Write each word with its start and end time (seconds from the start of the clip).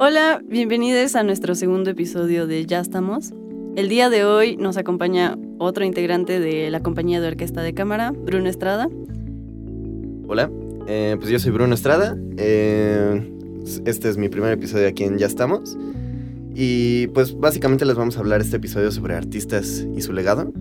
Hola, 0.00 0.40
bienvenidos 0.44 1.16
a 1.16 1.24
nuestro 1.24 1.56
segundo 1.56 1.90
episodio 1.90 2.46
de 2.46 2.64
Ya 2.66 2.78
estamos. 2.78 3.34
El 3.74 3.88
día 3.88 4.08
de 4.10 4.24
hoy 4.24 4.56
nos 4.56 4.76
acompaña 4.76 5.36
otro 5.58 5.84
integrante 5.84 6.38
de 6.38 6.70
la 6.70 6.80
compañía 6.84 7.20
de 7.20 7.26
orquesta 7.26 7.62
de 7.62 7.74
cámara, 7.74 8.12
Bruno 8.12 8.48
Estrada. 8.48 8.88
Hola, 10.28 10.52
eh, 10.86 11.16
pues 11.18 11.32
yo 11.32 11.40
soy 11.40 11.50
Bruno 11.50 11.74
Estrada. 11.74 12.16
Eh, 12.36 13.28
este 13.86 14.08
es 14.08 14.16
mi 14.18 14.28
primer 14.28 14.52
episodio 14.52 14.86
aquí 14.86 15.02
en 15.02 15.18
Ya 15.18 15.26
estamos. 15.26 15.76
Y 16.54 17.08
pues 17.08 17.36
básicamente 17.36 17.84
les 17.84 17.96
vamos 17.96 18.18
a 18.18 18.20
hablar 18.20 18.40
este 18.40 18.58
episodio 18.58 18.92
sobre 18.92 19.16
artistas 19.16 19.84
y 19.96 20.00
su 20.02 20.12
legado. 20.12 20.52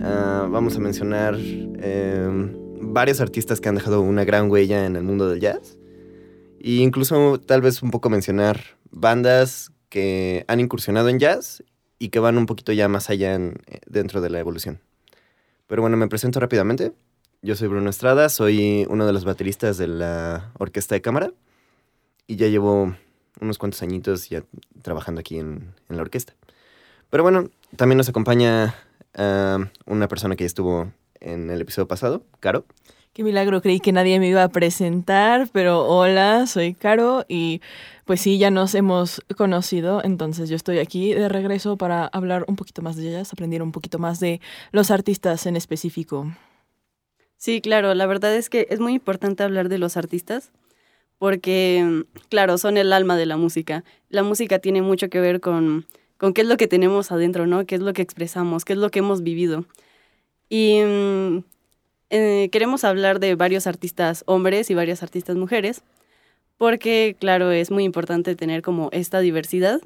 Ah, 0.00 0.48
vamos 0.50 0.76
a 0.76 0.80
mencionar 0.80 1.36
eh, 1.38 2.50
varios 2.80 3.20
artistas 3.20 3.60
que 3.60 3.68
han 3.68 3.74
dejado 3.74 4.00
una 4.00 4.24
gran 4.24 4.50
huella 4.50 4.86
en 4.86 4.96
el 4.96 5.02
mundo 5.02 5.28
del 5.28 5.40
jazz. 5.40 5.76
Incluso 6.68 7.38
tal 7.38 7.60
vez 7.60 7.80
un 7.80 7.92
poco 7.92 8.10
mencionar 8.10 8.60
bandas 8.90 9.70
que 9.88 10.44
han 10.48 10.58
incursionado 10.58 11.08
en 11.08 11.20
jazz 11.20 11.62
y 12.00 12.08
que 12.08 12.18
van 12.18 12.36
un 12.38 12.46
poquito 12.46 12.72
ya 12.72 12.88
más 12.88 13.08
allá 13.08 13.38
dentro 13.86 14.20
de 14.20 14.30
la 14.30 14.40
evolución. 14.40 14.80
Pero 15.68 15.82
bueno, 15.82 15.96
me 15.96 16.08
presento 16.08 16.40
rápidamente. 16.40 16.92
Yo 17.40 17.54
soy 17.54 17.68
Bruno 17.68 17.88
Estrada, 17.88 18.28
soy 18.28 18.84
uno 18.90 19.06
de 19.06 19.12
los 19.12 19.24
bateristas 19.24 19.78
de 19.78 19.86
la 19.86 20.50
orquesta 20.58 20.96
de 20.96 21.02
cámara 21.02 21.32
y 22.26 22.34
ya 22.34 22.48
llevo 22.48 22.96
unos 23.40 23.58
cuantos 23.58 23.80
añitos 23.82 24.28
ya 24.28 24.42
trabajando 24.82 25.20
aquí 25.20 25.38
en, 25.38 25.72
la 25.88 26.02
orquesta. 26.02 26.34
Pero 27.10 27.22
bueno, 27.22 27.48
también 27.76 27.98
nos 27.98 28.08
acompaña 28.08 28.74
ah, 29.14 29.70
una 29.84 30.08
persona 30.08 30.34
que 30.34 30.44
estuvo 30.44 30.90
en 31.20 31.48
el 31.48 31.60
episodio 31.60 31.86
pasado, 31.86 32.24
Caro. 32.40 32.66
Qué 33.16 33.24
milagro, 33.24 33.62
creí 33.62 33.80
que 33.80 33.92
nadie 33.92 34.20
me 34.20 34.28
iba 34.28 34.42
a 34.42 34.50
presentar, 34.50 35.48
pero 35.50 35.86
hola, 35.86 36.46
soy 36.46 36.74
Caro 36.74 37.24
y 37.26 37.62
pues 38.04 38.20
sí, 38.20 38.36
ya 38.36 38.50
nos 38.50 38.74
hemos 38.74 39.22
conocido, 39.38 40.04
entonces 40.04 40.50
yo 40.50 40.56
estoy 40.56 40.80
aquí 40.80 41.14
de 41.14 41.30
regreso 41.30 41.78
para 41.78 42.08
hablar 42.08 42.44
un 42.46 42.56
poquito 42.56 42.82
más 42.82 42.94
de 42.96 43.08
ellas, 43.08 43.32
aprender 43.32 43.62
un 43.62 43.72
poquito 43.72 43.98
más 43.98 44.20
de 44.20 44.42
los 44.70 44.90
artistas 44.90 45.46
en 45.46 45.56
específico. 45.56 46.30
Sí, 47.38 47.62
claro, 47.62 47.94
la 47.94 48.04
verdad 48.04 48.36
es 48.36 48.50
que 48.50 48.66
es 48.68 48.80
muy 48.80 48.92
importante 48.92 49.42
hablar 49.42 49.70
de 49.70 49.78
los 49.78 49.96
artistas 49.96 50.52
porque, 51.16 52.04
claro, 52.28 52.58
son 52.58 52.76
el 52.76 52.92
alma 52.92 53.16
de 53.16 53.24
la 53.24 53.38
música. 53.38 53.82
La 54.10 54.24
música 54.24 54.58
tiene 54.58 54.82
mucho 54.82 55.08
que 55.08 55.20
ver 55.20 55.40
con, 55.40 55.86
con 56.18 56.34
qué 56.34 56.42
es 56.42 56.48
lo 56.48 56.58
que 56.58 56.68
tenemos 56.68 57.10
adentro, 57.10 57.46
¿no? 57.46 57.64
¿Qué 57.64 57.76
es 57.76 57.80
lo 57.80 57.94
que 57.94 58.02
expresamos? 58.02 58.66
¿Qué 58.66 58.74
es 58.74 58.78
lo 58.78 58.90
que 58.90 58.98
hemos 58.98 59.22
vivido? 59.22 59.64
Y 60.50 60.82
mm, 60.84 61.44
eh, 62.10 62.48
queremos 62.50 62.84
hablar 62.84 63.20
de 63.20 63.34
varios 63.34 63.66
artistas 63.66 64.22
hombres 64.26 64.70
y 64.70 64.74
varias 64.74 65.02
artistas 65.02 65.36
mujeres, 65.36 65.82
porque, 66.56 67.16
claro, 67.18 67.50
es 67.50 67.70
muy 67.70 67.84
importante 67.84 68.34
tener 68.36 68.62
como 68.62 68.88
esta 68.92 69.20
diversidad. 69.20 69.80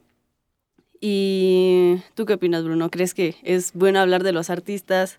¿Y 1.00 2.02
tú 2.14 2.26
qué 2.26 2.34
opinas, 2.34 2.62
Bruno? 2.64 2.90
¿Crees 2.90 3.14
que 3.14 3.36
es 3.42 3.72
bueno 3.72 4.00
hablar 4.00 4.22
de 4.22 4.32
los 4.32 4.50
artistas? 4.50 5.18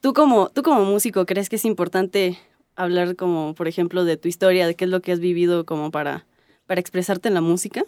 ¿Tú 0.00 0.12
como, 0.12 0.48
tú 0.50 0.62
como 0.62 0.84
músico 0.84 1.26
crees 1.26 1.48
que 1.48 1.56
es 1.56 1.64
importante 1.64 2.38
hablar 2.74 3.14
como, 3.14 3.54
por 3.54 3.68
ejemplo, 3.68 4.04
de 4.04 4.16
tu 4.16 4.28
historia, 4.28 4.66
de 4.66 4.74
qué 4.74 4.84
es 4.84 4.90
lo 4.90 5.00
que 5.00 5.12
has 5.12 5.20
vivido 5.20 5.64
como 5.64 5.90
para, 5.90 6.26
para 6.66 6.80
expresarte 6.80 7.28
en 7.28 7.34
la 7.34 7.40
música? 7.40 7.84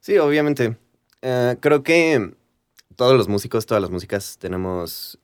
Sí, 0.00 0.16
obviamente. 0.16 0.78
Eh, 1.20 1.56
creo 1.60 1.82
que 1.82 2.34
todos 2.96 3.16
los 3.16 3.28
músicos, 3.28 3.66
todas 3.66 3.82
las 3.82 3.90
músicas 3.90 4.38
tenemos 4.38 5.18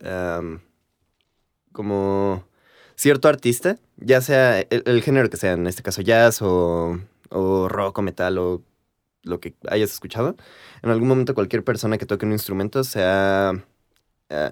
como 1.73 2.46
cierto 2.97 3.29
artista, 3.29 3.79
ya 3.97 4.21
sea 4.21 4.61
el, 4.61 5.03
género 5.03 5.31
que 5.31 5.37
sea, 5.37 5.53
en 5.53 5.67
este 5.67 5.83
caso 5.83 6.03
jazz 6.03 6.41
o, 6.43 6.99
rock 7.31 7.99
o 7.99 8.03
metal 8.03 8.39
o 8.39 8.63
lo 9.23 9.41
que 9.41 9.55
hayas 9.69 9.93
escuchado, 9.93 10.37
en 10.83 10.91
algún 10.91 11.09
momento 11.09 11.35
cualquier 11.35 11.65
persona 11.65 11.99
que 11.99 12.07
toque 12.07 12.27
un 12.27 12.33
instrumento 12.33 12.85
se 12.85 13.03
ha 13.03 13.53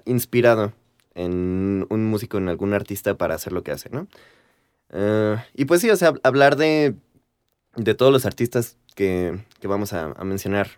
inspirado 0.05 0.73
en 1.15 1.87
un 1.89 2.05
músico, 2.05 2.37
en 2.37 2.49
algún 2.49 2.73
artista 2.73 3.17
para 3.17 3.35
hacer 3.35 3.53
lo 3.53 3.63
que 3.63 3.71
hace, 3.71 3.89
¿no? 3.89 4.07
Eh, 4.91 5.37
y 5.53 5.65
pues 5.65 5.81
sí, 5.81 5.89
o 5.89 5.95
sea, 5.95 6.13
hablar 6.23 6.57
de, 6.57 6.95
de 7.75 7.95
todos 7.95 8.11
los 8.11 8.25
artistas 8.25 8.77
que, 8.93 9.39
que 9.59 9.67
vamos 9.67 9.93
a, 9.93 10.13
mencionar 10.23 10.69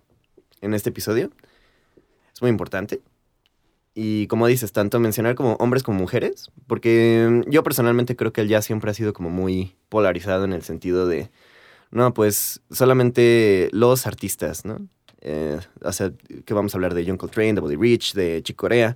en 0.62 0.74
este 0.74 0.90
episodio 0.90 1.32
es 2.34 2.42
muy 2.42 2.50
importante. 2.50 3.02
Y 4.00 4.28
como 4.28 4.46
dices, 4.46 4.74
tanto 4.74 5.00
mencionar 5.00 5.34
como 5.34 5.54
hombres 5.54 5.82
como 5.82 5.98
mujeres, 5.98 6.52
porque 6.68 7.42
yo 7.48 7.64
personalmente 7.64 8.16
creo 8.16 8.32
que 8.32 8.42
el 8.42 8.48
jazz 8.48 8.64
siempre 8.64 8.92
ha 8.92 8.94
sido 8.94 9.12
como 9.12 9.32
muy 9.32 9.76
polarizado 9.90 10.46
en 10.46 10.54
el 10.54 10.62
sentido 10.62 11.08
de, 11.08 11.32
no, 11.90 12.14
pues 12.14 12.62
solamente 12.70 13.70
los 13.72 14.06
artistas, 14.06 14.66
¿no? 14.66 14.88
Eh, 15.22 15.58
o 15.82 15.92
sea, 15.92 16.12
que 16.46 16.54
vamos 16.54 16.76
a 16.76 16.78
hablar 16.78 16.94
de 16.94 17.06
John 17.08 17.18
Coltrane, 17.18 17.56
de 17.56 17.60
Buddy 17.60 17.76
Rich, 17.76 18.14
de 18.14 18.44
Chick 18.44 18.56
Corea, 18.56 18.96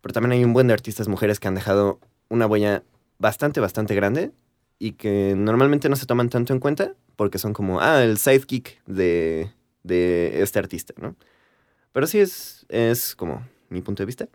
pero 0.00 0.12
también 0.12 0.32
hay 0.32 0.44
un 0.44 0.52
buen 0.52 0.66
de 0.66 0.72
artistas 0.72 1.06
mujeres 1.06 1.38
que 1.38 1.46
han 1.46 1.54
dejado 1.54 2.00
una 2.28 2.48
huella 2.48 2.82
bastante, 3.20 3.60
bastante 3.60 3.94
grande 3.94 4.32
y 4.80 4.94
que 4.94 5.34
normalmente 5.36 5.88
no 5.88 5.94
se 5.94 6.06
toman 6.06 6.30
tanto 6.30 6.52
en 6.52 6.58
cuenta 6.58 6.96
porque 7.14 7.38
son 7.38 7.52
como, 7.52 7.80
ah, 7.80 8.02
el 8.02 8.18
sidekick 8.18 8.82
de, 8.86 9.52
de 9.84 10.42
este 10.42 10.58
artista, 10.58 10.94
¿no? 11.00 11.14
Pero 11.92 12.08
sí 12.08 12.18
es, 12.18 12.66
es 12.68 13.14
como 13.14 13.44
mi 13.72 13.82
punto 13.82 14.02
de 14.02 14.06
vista 14.06 14.28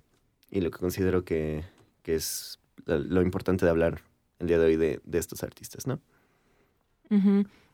y 0.50 0.62
lo 0.62 0.72
que 0.72 0.80
considero 0.80 1.24
que, 1.24 1.64
que 2.03 2.16
es 2.16 2.59
lo 2.86 3.22
importante 3.22 3.66
de 3.66 3.72
hablar 3.72 4.02
el 4.40 4.48
día 4.48 4.59
de 4.59 4.66
hoy 4.66 4.75
de, 4.75 5.02
de 5.03 5.18
estos 5.18 5.44
artistas, 5.44 5.88
¿no? 5.88 6.00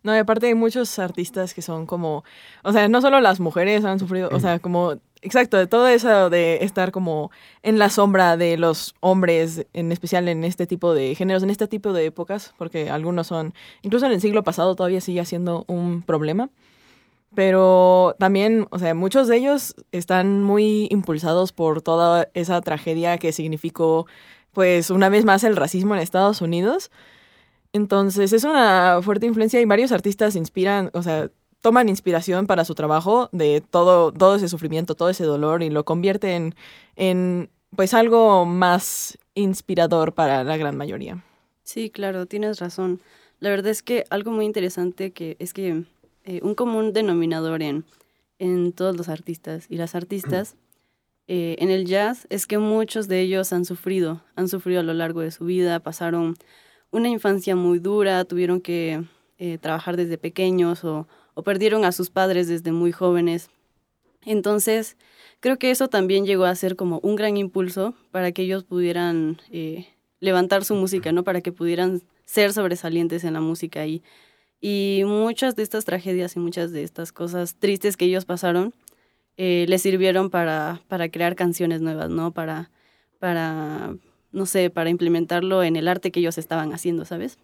No, 0.04 0.16
y 0.16 0.20
aparte 0.20 0.48
hay 0.48 0.54
muchos 0.54 1.00
artistas 1.00 1.54
que 1.54 1.62
son 1.62 1.86
como, 1.86 2.24
o 2.64 2.72
sea, 2.72 2.88
no 2.88 3.02
solo 3.02 3.20
las 3.20 3.40
mujeres 3.40 3.84
han 3.86 4.00
sufrido, 4.00 4.30
o 4.32 4.40
sea, 4.40 4.60
como 4.60 5.00
Exacto, 5.24 5.56
de 5.56 5.68
todo 5.68 5.88
eso 5.88 6.30
de 6.30 6.66
estar 6.66 6.92
como 6.92 7.32
en 7.64 7.80
la 7.80 7.90
sombra 7.90 8.36
de 8.36 8.58
los 8.58 8.94
hombres, 9.00 9.66
en 9.72 9.94
especial 9.94 10.28
en 10.28 10.44
este 10.44 10.68
tipo 10.68 10.94
de 10.94 11.16
géneros, 11.16 11.44
en 11.44 11.50
este 11.50 11.66
tipo 11.66 11.94
de 11.94 12.06
épocas, 12.06 12.54
porque 12.58 12.90
algunos 12.90 13.28
son, 13.28 13.54
incluso 13.84 14.06
en 14.06 14.12
el 14.12 14.20
siglo 14.20 14.44
pasado 14.44 14.76
todavía 14.76 15.00
sigue 15.00 15.24
siendo 15.24 15.64
un 15.68 16.02
problema. 16.02 16.50
Pero 17.36 18.16
también, 18.20 18.68
o 18.70 18.80
sea, 18.80 18.94
muchos 18.94 19.28
de 19.28 19.38
ellos 19.38 19.76
están 19.92 20.44
muy 20.44 20.88
impulsados 20.92 21.52
por 21.52 21.82
toda 21.82 22.30
esa 22.34 22.62
tragedia 22.62 23.18
que 23.18 23.32
significó, 23.32 24.06
pues, 24.52 24.90
una 24.90 25.10
vez 25.10 25.26
más 25.26 25.44
el 25.44 25.56
racismo 25.56 25.96
en 25.96 26.02
Estados 26.02 26.42
Unidos. 26.42 26.92
Entonces, 27.74 28.34
es 28.34 28.44
una 28.44 29.00
fuerte 29.02 29.26
influencia 29.26 29.60
y 29.60 29.66
varios 29.66 29.92
artistas 29.92 30.36
inspiran, 30.36 30.92
o 30.94 31.02
sea, 31.02 31.32
toman 31.62 31.90
inspiración 31.90 32.46
para 32.46 32.66
su 32.66 32.76
trabajo 32.76 33.30
de 33.32 33.62
todo, 33.62 34.12
todo 34.12 34.36
ese 34.36 34.50
sufrimiento, 34.50 34.96
todo 34.96 35.10
ese 35.10 35.24
dolor 35.24 35.64
y 35.64 35.70
lo 35.70 35.86
convierten 35.86 36.56
en 36.96 37.50
pues 37.76 37.94
algo 37.94 38.46
más 38.46 39.18
inspirador 39.34 40.14
para 40.14 40.44
la 40.44 40.58
gran 40.58 40.76
mayoría. 40.76 41.24
Sí, 41.64 41.90
claro, 41.90 42.26
tienes 42.26 42.60
razón. 42.60 43.02
La 43.40 43.50
verdad 43.50 43.72
es 43.72 43.82
que 43.82 44.04
algo 44.10 44.32
muy 44.32 44.46
interesante 44.46 45.12
que 45.12 45.38
es 45.40 45.54
que 45.54 45.86
eh, 46.26 46.40
un 46.42 46.56
común 46.56 46.94
denominador 46.94 47.62
en, 47.62 47.84
en 48.40 48.72
todos 48.72 48.96
los 48.96 49.10
artistas 49.10 49.66
y 49.70 49.76
las 49.78 49.94
artistas 49.94 50.56
eh, 51.28 51.56
en 51.60 51.70
el 51.70 51.86
jazz 51.86 52.28
es 52.30 52.48
que 52.48 52.58
muchos 52.58 53.08
de 53.08 53.22
ellos 53.22 53.52
han 53.52 53.66
sufrido, 53.66 54.24
han 54.36 54.48
sufrido 54.48 54.80
a 54.80 54.84
lo 54.84 54.94
largo 54.94 55.22
de 55.22 55.32
su 55.32 55.46
vida, 55.46 55.80
pasaron 55.80 56.36
una 56.92 57.10
infancia 57.10 57.56
muy 57.56 57.80
dura, 57.80 58.24
tuvieron 58.24 58.62
que 58.62 59.04
eh, 59.38 59.58
trabajar 59.58 59.98
desde 59.98 60.18
pequeños 60.18 60.86
o, 60.86 61.08
o 61.34 61.44
perdieron 61.44 61.84
a 61.84 61.92
sus 61.92 62.10
padres 62.10 62.48
desde 62.48 62.72
muy 62.72 62.92
jóvenes. 62.92 63.50
Entonces, 64.26 64.96
creo 65.42 65.58
que 65.58 65.72
eso 65.72 65.90
también 65.90 66.26
llegó 66.26 66.46
a 66.46 66.56
ser 66.56 66.78
como 66.78 67.00
un 67.00 67.18
gran 67.18 67.36
impulso 67.36 67.96
para 68.12 68.32
que 68.32 68.44
ellos 68.44 68.64
pudieran 68.64 69.42
levantar 70.22 70.64
su 70.64 70.76
música, 70.76 71.12
¿no? 71.12 71.26
Para 71.26 71.42
que 71.42 71.52
pudieran 71.52 72.02
ser 72.26 72.54
sobresalientes 72.54 73.26
en 73.26 73.34
la 73.34 73.42
música. 73.42 73.86
Y, 73.86 74.02
y 74.66 75.04
muchas 75.06 75.58
de 75.58 75.64
estas 75.64 75.84
tragedias 75.84 76.38
y 76.38 76.40
muchas 76.40 76.72
de 76.72 76.84
estas 76.84 77.12
cosas 77.12 77.56
tristes 77.56 77.98
que 77.98 78.06
ellos 78.06 78.24
pasaron 78.24 78.74
eh, 79.36 79.66
les 79.68 79.82
sirvieron 79.82 80.30
para, 80.30 80.82
para 80.88 81.10
crear 81.10 81.36
canciones 81.36 81.82
nuevas, 81.82 82.10
¿no? 82.10 82.32
Para, 82.32 82.72
para, 83.20 83.94
no 84.32 84.46
sé, 84.46 84.70
para 84.70 84.90
implementarlo 84.90 85.64
en 85.64 85.76
el 85.76 85.90
arte 85.90 86.14
que 86.14 86.22
ellos 86.22 86.38
estaban 86.38 86.72
haciendo, 86.72 87.04
¿sabes? 87.04 87.40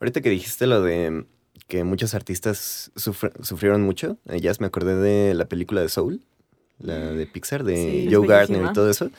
Ahorita 0.00 0.22
que 0.22 0.30
dijiste 0.30 0.66
lo 0.66 0.80
de 0.80 1.26
que 1.68 1.84
muchos 1.84 2.14
artistas 2.14 2.90
sufrieron 2.96 3.82
mucho. 3.82 4.16
Ya 4.24 4.52
me 4.58 4.68
acordé 4.68 4.96
de 4.96 5.34
la 5.34 5.44
película 5.44 5.82
de 5.82 5.90
Soul, 5.90 6.22
la 6.78 7.12
de 7.12 7.26
Pixar, 7.26 7.62
de 7.62 8.08
Joe 8.10 8.26
Gardner 8.26 8.70
y 8.70 8.72
todo 8.72 8.88
eso. 8.88 9.10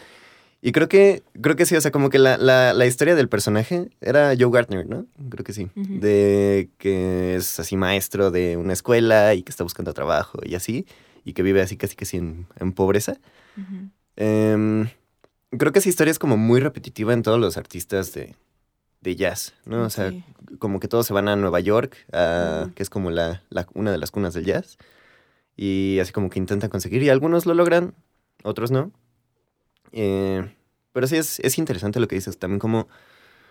Y 0.65 0.71
creo 0.71 0.87
que, 0.87 1.23
creo 1.41 1.57
que 1.57 1.65
sí, 1.65 1.75
o 1.75 1.81
sea, 1.81 1.91
como 1.91 2.09
que 2.09 2.19
la, 2.19 2.37
la, 2.37 2.85
historia 2.85 3.15
del 3.15 3.27
personaje 3.27 3.89
era 3.99 4.33
Joe 4.39 4.49
Gardner, 4.49 4.87
¿no? 4.87 5.05
Creo 5.29 5.43
que 5.43 5.51
sí. 5.51 5.69
De 5.75 6.69
que 6.77 7.35
es 7.35 7.59
así 7.59 7.75
maestro 7.75 8.31
de 8.31 8.55
una 8.55 8.71
escuela 8.71 9.33
y 9.33 9.43
que 9.43 9.49
está 9.49 9.65
buscando 9.65 9.93
trabajo 9.93 10.39
y 10.41 10.55
así. 10.55 10.87
Y 11.25 11.33
que 11.33 11.43
vive 11.43 11.61
así 11.61 11.75
casi 11.75 11.97
que 11.97 12.05
en, 12.15 12.47
en 12.61 12.71
pobreza. 12.71 13.17
Em, 14.15 14.87
creo 15.51 15.73
que 15.73 15.79
esa 15.79 15.89
historia 15.89 16.11
es 16.11 16.19
como 16.19 16.37
muy 16.37 16.61
repetitiva 16.61 17.11
en 17.11 17.23
todos 17.23 17.41
los 17.41 17.57
artistas 17.57 18.13
de, 18.13 18.33
de 19.01 19.15
jazz, 19.17 19.53
¿no? 19.65 19.83
O 19.83 19.89
sea, 19.89 20.11
Sí. 20.11 20.23
como 20.59 20.79
que 20.79 20.87
todos 20.87 21.05
se 21.05 21.13
van 21.13 21.27
a 21.27 21.35
Nueva 21.35 21.59
York, 21.59 21.97
a- 22.13 22.69
que 22.73 22.83
es 22.83 22.89
como 22.89 23.11
la, 23.11 23.43
la- 23.49 23.67
una 23.73 23.91
de 23.91 23.97
las 23.97 24.11
cunas 24.11 24.33
del 24.33 24.45
jazz, 24.45 24.77
y 25.57 25.99
así 25.99 26.13
como 26.13 26.29
que 26.29 26.39
intentan 26.39 26.69
conseguir, 26.69 27.03
y 27.03 27.09
algunos 27.09 27.45
lo 27.45 27.53
logran, 27.53 27.93
otros 28.43 28.71
no. 28.71 28.91
Eh, 29.93 30.53
pero 30.91 31.07
sí 31.07 31.15
es, 31.15 31.39
es 31.39 31.57
interesante 31.57 31.99
lo 31.99 32.07
que 32.07 32.15
dices, 32.15 32.37
también 32.37 32.59
como, 32.59 32.87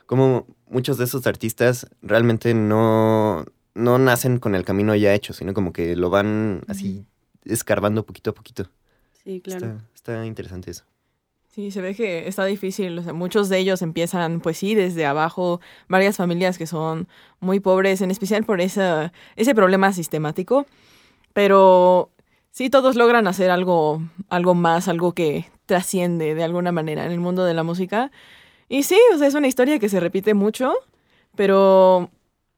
como 0.07 0.47
muchos 0.69 0.99
de 0.99 1.05
esos 1.05 1.27
artistas 1.27 1.87
realmente 2.03 2.53
no, 2.53 3.47
no 3.75 3.99
nacen 3.99 4.39
con 4.39 4.55
el 4.55 4.65
camino 4.65 4.95
ya 4.95 5.15
hecho, 5.15 5.33
sino 5.33 5.55
como 5.55 5.73
que 5.73 5.97
lo 5.97 6.11
van 6.11 6.63
así 6.69 7.07
escarbando 7.45 8.05
poquito 8.05 8.31
a 8.31 8.35
poquito. 8.35 8.69
Sí, 9.25 9.41
claro. 9.41 9.79
Está, 9.95 10.15
está 10.19 10.27
interesante 10.27 10.71
eso. 10.71 10.85
Sí, 11.49 11.71
se 11.71 11.83
ve 11.83 11.95
que 11.95 12.27
está 12.29 12.47
difícil. 12.47 12.99
O 12.99 13.03
sea, 13.03 13.13
muchos 13.13 13.51
de 13.51 13.59
ellos 13.59 13.83
empiezan, 13.83 14.41
pues 14.41 14.57
sí, 14.57 14.75
desde 14.75 15.05
abajo. 15.05 15.61
Varias 15.87 16.17
familias 16.17 16.57
que 16.57 16.67
son 16.67 17.09
muy 17.41 17.61
pobres, 17.61 18.01
en 18.01 18.11
especial 18.11 18.45
por 18.45 18.63
esa, 18.63 19.13
ese 19.37 19.55
problema 19.55 19.93
sistemático. 19.93 20.67
Pero 21.35 22.11
sí, 22.53 22.71
todos 22.71 22.95
logran 22.95 23.27
hacer 23.27 23.51
algo, 23.51 24.01
algo 24.29 24.55
más, 24.55 24.87
algo 24.87 25.13
que 25.13 25.47
trasciende 25.67 26.37
de 26.37 26.45
alguna 26.45 26.71
manera 26.71 27.05
en 27.05 27.11
el 27.11 27.19
mundo 27.19 27.45
de 27.45 27.55
la 27.55 27.65
música. 27.65 28.13
Y 28.69 28.85
sí, 28.85 28.99
o 29.15 29.19
sea, 29.19 29.27
es 29.27 29.35
una 29.35 29.49
historia 29.49 29.79
que 29.79 29.89
se 29.89 29.99
repite 29.99 30.35
mucho, 30.35 30.73
pero 31.35 32.11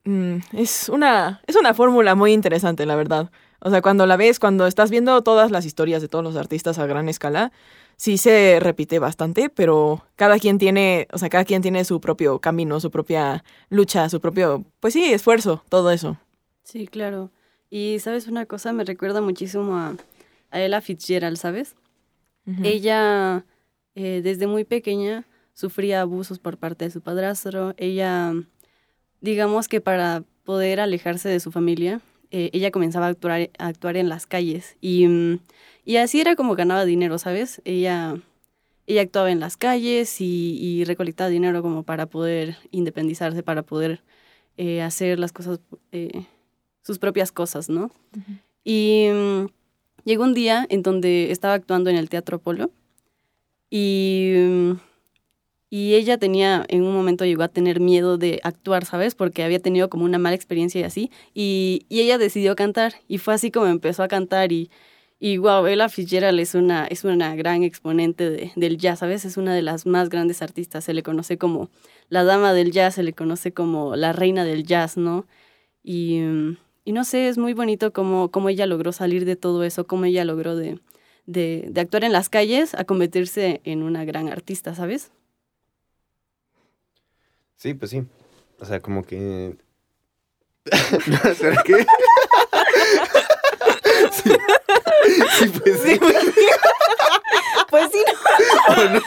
mm, 0.05 0.37
es 0.53 0.89
una, 0.89 1.41
es 1.47 1.57
una 1.57 1.73
fórmula 1.73 2.15
muy 2.15 2.33
interesante, 2.33 2.85
la 2.85 2.97
verdad. 2.97 3.31
O 3.61 3.71
sea, 3.71 3.81
cuando 3.81 4.05
la 4.05 4.17
ves, 4.17 4.39
cuando 4.39 4.67
estás 4.67 4.91
viendo 4.91 5.23
todas 5.23 5.51
las 5.51 5.65
historias 5.65 6.03
de 6.03 6.09
todos 6.09 6.23
los 6.23 6.37
artistas 6.37 6.79
a 6.79 6.87
gran 6.87 7.09
escala, 7.09 7.51
sí 7.97 8.19
se 8.19 8.59
repite 8.61 8.99
bastante, 8.99 9.49
pero 9.49 10.05
cada 10.17 10.39
quien 10.39 10.59
tiene, 10.59 11.09
o 11.13 11.19
sea, 11.19 11.31
cada 11.31 11.45
quien 11.45 11.63
tiene 11.63 11.85
su 11.85 12.01
propio 12.01 12.41
camino, 12.41 12.79
su 12.81 12.91
propia 12.91 13.43
lucha, 13.71 14.09
su 14.09 14.21
propio, 14.21 14.65
pues 14.81 14.93
sí, 14.93 15.13
esfuerzo, 15.13 15.65
todo 15.69 15.91
eso. 15.91 16.19
Sí, 16.65 16.87
claro. 16.87 17.31
Y 17.71 17.99
sabes 18.01 18.29
una 18.29 18.47
cosa, 18.47 18.73
me 18.73 18.85
recuerda 18.85 19.21
muchísimo 19.21 19.77
a, 19.77 19.97
a 20.51 20.61
Ella 20.61 20.81
Fitzgerald, 20.81 21.37
¿sabes? 21.37 21.75
Ella, 22.63 23.47
eh, 23.95 24.21
desde 24.23 24.47
muy 24.47 24.65
pequeña, 24.65 25.25
sufría 25.55 26.03
abusos 26.03 26.39
por 26.39 26.59
parte 26.59 26.85
de 26.85 26.91
su 26.91 27.01
padrastro. 27.01 27.75
Ella, 27.79 28.35
digamos 29.21 29.67
que 29.67 29.81
para 29.81 30.25
poder 30.45 30.79
alejarse 30.81 31.29
de 31.31 31.41
su 31.41 31.51
familia, 31.51 32.01
eh, 32.31 32.51
ella 32.53 32.71
comenzaba 32.71 33.07
a 33.07 33.11
actuar, 33.11 33.51
a 33.59 33.67
actuar 33.67 33.97
en 33.97 34.09
las 34.09 34.27
calles. 34.27 34.77
Y, 34.81 35.07
mm, 35.07 35.39
y 35.85 35.97
así 35.97 36.21
era 36.21 36.37
como 36.37 36.55
ganaba 36.55 36.85
dinero, 36.85 37.17
¿sabes? 37.19 37.63
Ella, 37.65 38.17
ella 38.87 39.03
actuaba 39.03 39.31
en 39.31 39.41
las 39.41 39.57
calles 39.57 40.21
y, 40.21 40.59
y 40.61 40.85
recolectaba 40.85 41.31
dinero 41.31 41.63
como 41.63 41.83
para 41.85 42.07
poder 42.07 42.57
independizarse, 42.71 43.43
para 43.43 43.63
poder 43.63 44.03
eh, 44.57 44.83
hacer 44.83 45.19
las 45.19 45.33
cosas, 45.33 45.61
eh, 45.93 46.27
sus 46.85 46.99
propias 46.99 47.33
cosas, 47.33 47.69
¿no? 47.69 47.91
Y 48.63 49.09
mm, 49.13 49.47
llegó 50.05 50.25
un 50.25 50.35
día 50.35 50.67
en 50.69 50.83
donde 50.83 51.31
estaba 51.33 51.55
actuando 51.55 51.91
en 51.91 51.97
el 51.97 52.09
Teatro 52.09 52.39
Polo 52.39 52.71
y, 53.71 54.33
mm, 54.37 54.73
y 55.71 55.95
ella 55.95 56.19
tenía, 56.19 56.65
en 56.69 56.83
un 56.85 56.95
momento 56.95 57.25
llegó 57.25 57.43
a 57.43 57.49
tener 57.49 57.81
miedo 57.81 58.17
de 58.17 58.41
actuar, 58.45 58.85
¿sabes? 58.85 59.15
Porque 59.17 59.43
había 59.43 59.59
tenido 59.59 59.89
como 59.91 60.05
una 60.05 60.19
mala 60.19 60.37
experiencia 60.37 60.81
y 60.81 60.85
así. 60.85 61.11
Y, 61.35 61.85
y 61.89 62.01
ella 62.01 62.17
decidió 62.19 62.55
cantar 62.55 62.95
y 63.09 63.19
fue 63.19 63.35
así 63.35 63.51
como 63.51 63.67
empezó 63.67 64.03
a 64.05 64.09
cantar 64.09 64.53
y, 64.53 64.71
y 65.19 65.39
wow, 65.39 65.67
Ella 65.67 65.89
Fitzgerald 65.89 66.39
es 66.39 66.55
una, 66.55 66.87
es 66.87 67.03
una 67.03 67.35
gran 67.35 67.65
exponente 67.65 68.31
de- 68.31 68.53
del 68.55 68.77
jazz, 68.79 69.01
¿sabes? 69.01 69.25
Es 69.25 69.37
una 69.37 69.53
de 69.55 69.63
las 69.63 69.85
más 69.87 70.11
grandes 70.11 70.43
artistas. 70.43 70.85
Se 70.85 70.95
le 70.95 71.03
conoce 71.03 71.39
como 71.39 71.71
la 72.09 72.23
dama 72.23 72.53
del 72.53 72.71
jazz, 72.71 72.95
se 72.95 73.03
le 73.03 73.13
conoce 73.15 73.53
como 73.53 73.97
la 73.97 74.13
reina 74.13 74.45
del 74.45 74.65
jazz, 74.65 74.97
¿no? 74.97 75.27
Y, 75.83 76.21
mm, 76.21 76.57
y 76.85 76.93
no 76.93 77.05
sé, 77.05 77.29
es 77.29 77.39
muy 77.39 77.55
bonito 77.55 77.93
cómo, 77.93 78.31
cómo 78.31 78.49
ella 78.49 78.67
logró 78.67 78.93
salir 78.93 79.25
de 79.25 79.37
todo 79.37 79.65
eso, 79.65 79.87
cómo 79.87 80.05
ella 80.05 80.25
logró 80.25 80.55
de, 80.57 80.79
de, 81.27 81.65
de 81.69 81.81
actuar 81.81 82.05
en 82.05 82.13
las 82.13 82.29
calles 82.29 82.75
a 82.75 82.85
convertirse 82.85 83.61
en 83.65 83.83
una 83.83 84.05
gran 84.05 84.29
artista, 84.29 84.75
¿sabes? 84.75 85.11
Sí, 87.57 87.73
pues 87.75 87.91
sí. 87.91 88.03
O 88.61 88.65
sea, 88.67 88.81
como 88.81 89.05
que. 89.05 89.57
no, 91.07 91.35
¿será 91.35 91.63
qué? 91.63 91.87
sí. 94.13 94.31
Sí, 95.39 95.49
pues 95.59 95.81
sí. 95.81 96.01
Pues 97.71 97.91
sí, 97.91 98.05
¿O 98.69 98.85
no? 98.85 99.01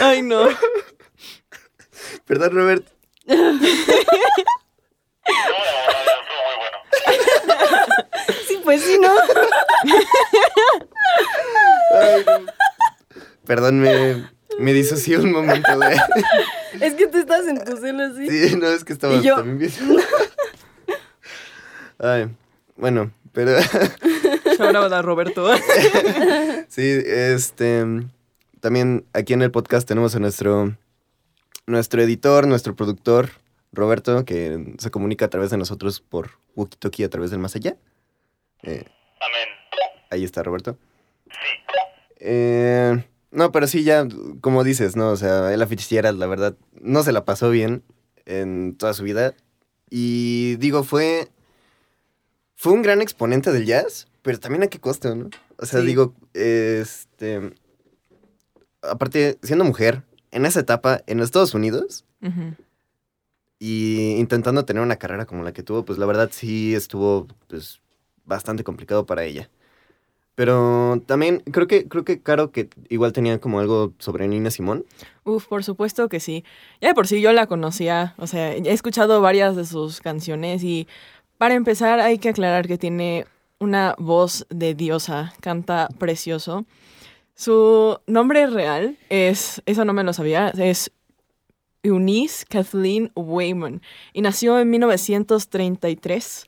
Ay, 0.00 0.20
no. 0.22 0.48
Perdón, 2.26 2.52
Robert. 2.52 2.86
sí, 8.48 8.58
pues 8.62 8.82
sí, 8.82 8.98
¿no? 9.00 9.10
Ay, 11.92 12.24
no. 12.26 12.46
Perdón, 13.46 13.80
me, 13.80 14.28
me 14.58 14.72
disocié 14.72 15.18
un 15.18 15.32
momento 15.32 15.78
de. 15.78 15.96
Es 16.80 16.94
que 16.94 17.06
tú 17.06 17.18
estás 17.18 17.46
en 17.46 17.62
tu 17.64 17.76
celo 17.76 18.04
así. 18.04 18.28
Sí, 18.28 18.56
no, 18.56 18.66
es 18.68 18.84
que 18.84 18.92
estaba 18.92 19.20
yo- 19.20 19.36
también 19.36 19.58
bien. 19.58 19.72
Ay, 21.98 22.28
bueno, 22.76 23.10
pero. 23.32 23.56
Out 23.58 24.92
a 24.92 25.02
Roberto. 25.02 25.50
Sí, 26.68 26.82
este. 27.06 27.84
También 28.60 29.04
aquí 29.12 29.34
en 29.34 29.42
el 29.42 29.50
podcast 29.50 29.86
tenemos 29.86 30.14
a 30.16 30.18
nuestro. 30.20 30.74
Nuestro 31.66 32.02
editor, 32.02 32.46
nuestro 32.46 32.76
productor, 32.76 33.30
Roberto, 33.74 34.24
que 34.24 34.74
se 34.78 34.90
comunica 34.90 35.24
a 35.26 35.28
través 35.30 35.50
de 35.50 35.56
nosotros 35.56 36.00
por 36.00 36.30
Walkie 36.56 36.76
Talkie 36.78 37.04
a 37.04 37.10
través 37.10 37.30
del 37.30 37.40
más 37.40 37.54
allá. 37.56 37.76
Eh, 38.62 38.84
Amén. 39.20 39.48
ahí 40.10 40.24
está, 40.24 40.42
Roberto. 40.42 40.78
Eh, 42.20 43.04
no, 43.30 43.52
pero 43.52 43.66
sí, 43.66 43.84
ya, 43.84 44.06
como 44.40 44.64
dices, 44.64 44.96
¿no? 44.96 45.10
O 45.10 45.16
sea, 45.16 45.52
Ella 45.52 45.66
Fitzgerald, 45.66 46.18
la 46.18 46.26
verdad, 46.26 46.56
no 46.80 47.02
se 47.02 47.12
la 47.12 47.24
pasó 47.24 47.50
bien 47.50 47.82
en 48.26 48.76
toda 48.76 48.94
su 48.94 49.02
vida. 49.04 49.34
Y 49.90 50.56
digo, 50.56 50.82
fue. 50.84 51.28
Fue 52.56 52.72
un 52.72 52.82
gran 52.82 53.02
exponente 53.02 53.52
del 53.52 53.66
jazz, 53.66 54.06
pero 54.22 54.38
también 54.38 54.62
a 54.62 54.68
qué 54.68 54.78
costo, 54.78 55.14
¿no? 55.14 55.28
O 55.58 55.66
sea, 55.66 55.80
Sí. 55.80 55.86
digo, 55.86 56.14
este. 56.32 57.52
Aparte, 58.82 59.38
siendo 59.42 59.64
mujer, 59.64 60.02
en 60.30 60.46
esa 60.46 60.60
etapa, 60.60 61.02
en 61.06 61.20
Estados 61.20 61.54
Unidos. 61.54 62.04
Y 63.64 64.16
intentando 64.18 64.66
tener 64.66 64.82
una 64.82 64.96
carrera 64.96 65.24
como 65.24 65.42
la 65.42 65.54
que 65.54 65.62
tuvo, 65.62 65.86
pues 65.86 65.98
la 65.98 66.04
verdad 66.04 66.28
sí 66.30 66.74
estuvo 66.74 67.26
pues 67.48 67.80
bastante 68.26 68.62
complicado 68.62 69.06
para 69.06 69.24
ella. 69.24 69.48
Pero 70.34 71.00
también 71.06 71.42
creo 71.50 71.66
que 71.66 71.88
creo 71.88 72.04
que 72.04 72.20
Caro 72.20 72.50
que 72.50 72.68
igual 72.90 73.14
tenía 73.14 73.40
como 73.40 73.60
algo 73.60 73.94
sobre 73.98 74.28
Nina 74.28 74.50
Simón. 74.50 74.84
Uf, 75.24 75.46
por 75.46 75.64
supuesto 75.64 76.10
que 76.10 76.20
sí. 76.20 76.44
Ya 76.82 76.88
de 76.88 76.94
por 76.94 77.06
sí 77.06 77.22
yo 77.22 77.32
la 77.32 77.46
conocía, 77.46 78.14
o 78.18 78.26
sea, 78.26 78.52
he 78.52 78.70
escuchado 78.70 79.22
varias 79.22 79.56
de 79.56 79.64
sus 79.64 80.02
canciones 80.02 80.62
y 80.62 80.86
para 81.38 81.54
empezar 81.54 82.00
hay 82.00 82.18
que 82.18 82.28
aclarar 82.28 82.68
que 82.68 82.76
tiene 82.76 83.24
una 83.60 83.94
voz 83.96 84.46
de 84.50 84.74
diosa, 84.74 85.32
canta 85.40 85.88
precioso. 85.98 86.66
Su 87.34 87.98
nombre 88.06 88.46
real 88.46 88.98
es, 89.08 89.62
eso 89.64 89.86
no 89.86 89.94
me 89.94 90.04
lo 90.04 90.12
sabía, 90.12 90.50
es 90.50 90.92
Eunice 91.84 92.44
Kathleen 92.48 93.12
Wayman 93.14 93.80
y 94.12 94.22
nació 94.22 94.58
en 94.58 94.68
1933. 94.70 96.46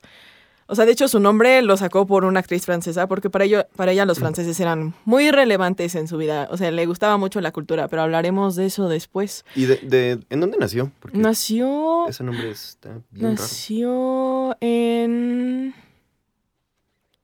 O 0.69 0.75
sea, 0.75 0.83
de 0.85 0.91
hecho 0.91 1.07
su 1.07 1.21
nombre 1.21 1.61
lo 1.61 1.77
sacó 1.77 2.05
por 2.05 2.25
una 2.25 2.41
actriz 2.41 2.65
francesa 2.65 3.07
porque 3.07 3.29
para, 3.29 3.45
ello, 3.45 3.65
para 3.77 3.93
ella 3.93 4.03
los 4.05 4.19
franceses 4.19 4.59
eran 4.59 4.93
muy 5.05 5.31
relevantes 5.31 5.95
en 5.95 6.09
su 6.09 6.17
vida. 6.17 6.49
O 6.51 6.57
sea, 6.57 6.71
le 6.71 6.85
gustaba 6.85 7.15
mucho 7.15 7.39
la 7.39 7.53
cultura, 7.53 7.87
pero 7.87 8.01
hablaremos 8.01 8.57
de 8.57 8.65
eso 8.65 8.89
después. 8.89 9.45
¿Y 9.55 9.63
de, 9.65 9.77
de- 9.77 10.19
en 10.29 10.41
dónde 10.41 10.57
nació? 10.57 10.91
Porque 10.99 11.17
Nació, 11.17 12.05
ese 12.09 12.25
nombre 12.25 12.51
está 12.51 12.89
bien 13.11 13.27
raro. 13.37 13.41
nació 13.41 14.57
en 14.59 15.73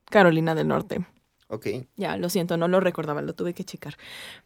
Carolina 0.09 0.55
del 0.55 0.69
Norte. 0.69 1.05
Ok. 1.47 1.67
Ya, 1.97 2.17
lo 2.17 2.29
siento, 2.29 2.57
no 2.57 2.67
lo 2.67 2.79
recordaba, 2.79 3.21
lo 3.21 3.33
tuve 3.33 3.53
que 3.53 3.63
checar. 3.63 3.95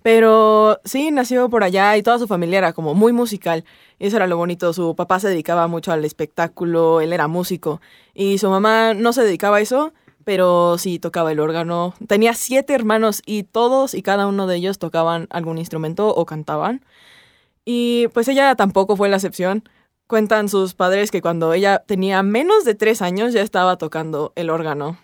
Pero 0.02 0.80
sí, 0.84 1.12
nació 1.12 1.50
por 1.50 1.64
allá 1.64 1.96
y 1.96 2.04
toda 2.04 2.20
su 2.20 2.28
familia 2.28 2.58
era 2.58 2.74
como 2.74 2.94
muy 2.94 3.14
musical. 3.14 3.64
Eso 4.00 4.18
era 4.18 4.28
lo 4.28 4.38
bonito. 4.38 4.74
Su 4.74 4.96
papá 4.96 5.20
se 5.20 5.30
dedicaba 5.30 5.68
mucho 5.68 5.92
al 5.92 6.04
espectáculo, 6.06 7.02
él 7.02 7.14
era 7.14 7.28
músico. 7.28 7.82
Y 8.14 8.40
su 8.40 8.50
mamá 8.50 8.94
no 8.94 9.14
se 9.14 9.24
dedicaba 9.24 9.58
a 9.58 9.62
eso, 9.62 9.94
pero 10.24 10.78
sí 10.78 11.00
tocaba 11.00 11.32
el 11.32 11.40
órgano. 11.40 11.94
Tenía 12.08 12.34
siete 12.34 12.74
hermanos 12.74 13.22
y 13.26 13.44
todos 13.44 13.94
y 13.94 14.02
cada 14.02 14.28
uno 14.28 14.48
de 14.48 14.58
ellos 14.58 14.80
tocaban 14.80 15.28
algún 15.30 15.58
instrumento 15.58 16.10
o 16.10 16.26
cantaban. 16.26 16.84
Y 17.64 18.08
pues 18.10 18.28
ella 18.28 18.56
tampoco 18.56 18.98
fue 18.98 19.10
la 19.10 19.18
excepción. 19.18 19.64
Cuentan 20.08 20.50
sus 20.50 20.74
padres 20.74 21.12
que 21.12 21.22
cuando 21.22 21.54
ella 21.54 21.84
tenía 21.86 22.24
menos 22.24 22.66
de 22.66 22.76
tres 22.76 23.02
años 23.02 23.34
ya 23.34 23.42
estaba 23.42 23.78
tocando 23.78 24.34
el 24.36 24.50
órgano. 24.50 24.98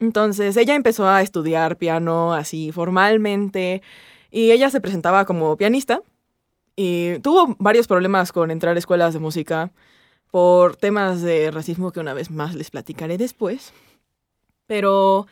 Entonces 0.00 0.56
ella 0.56 0.74
empezó 0.74 1.06
a 1.06 1.22
estudiar 1.22 1.76
piano 1.76 2.32
así 2.32 2.72
formalmente 2.72 3.82
y 4.30 4.50
ella 4.50 4.70
se 4.70 4.80
presentaba 4.80 5.26
como 5.26 5.56
pianista 5.56 6.02
y 6.74 7.18
tuvo 7.18 7.54
varios 7.58 7.86
problemas 7.86 8.32
con 8.32 8.50
entrar 8.50 8.74
a 8.74 8.78
escuelas 8.78 9.12
de 9.12 9.20
música 9.20 9.70
por 10.30 10.76
temas 10.76 11.20
de 11.20 11.50
racismo 11.50 11.92
que 11.92 12.00
una 12.00 12.14
vez 12.14 12.30
más 12.30 12.54
les 12.54 12.70
platicaré 12.70 13.18
después. 13.18 13.74
Pero 14.66 15.26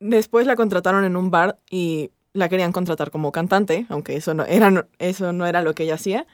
después 0.00 0.46
la 0.46 0.56
contrataron 0.56 1.04
en 1.04 1.16
un 1.16 1.30
bar 1.30 1.58
y 1.70 2.10
la 2.34 2.48
querían 2.48 2.72
contratar 2.72 3.10
como 3.10 3.32
cantante, 3.32 3.86
aunque 3.88 4.16
eso 4.16 4.34
no 4.34 4.44
era, 4.44 4.86
eso 4.98 5.32
no 5.32 5.46
era 5.46 5.62
lo 5.62 5.74
que 5.74 5.84
ella 5.84 5.94
hacía. 5.94 6.26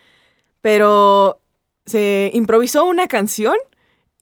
Pero 0.62 1.40
se 1.86 2.30
improvisó 2.34 2.84
una 2.86 3.06
canción 3.06 3.54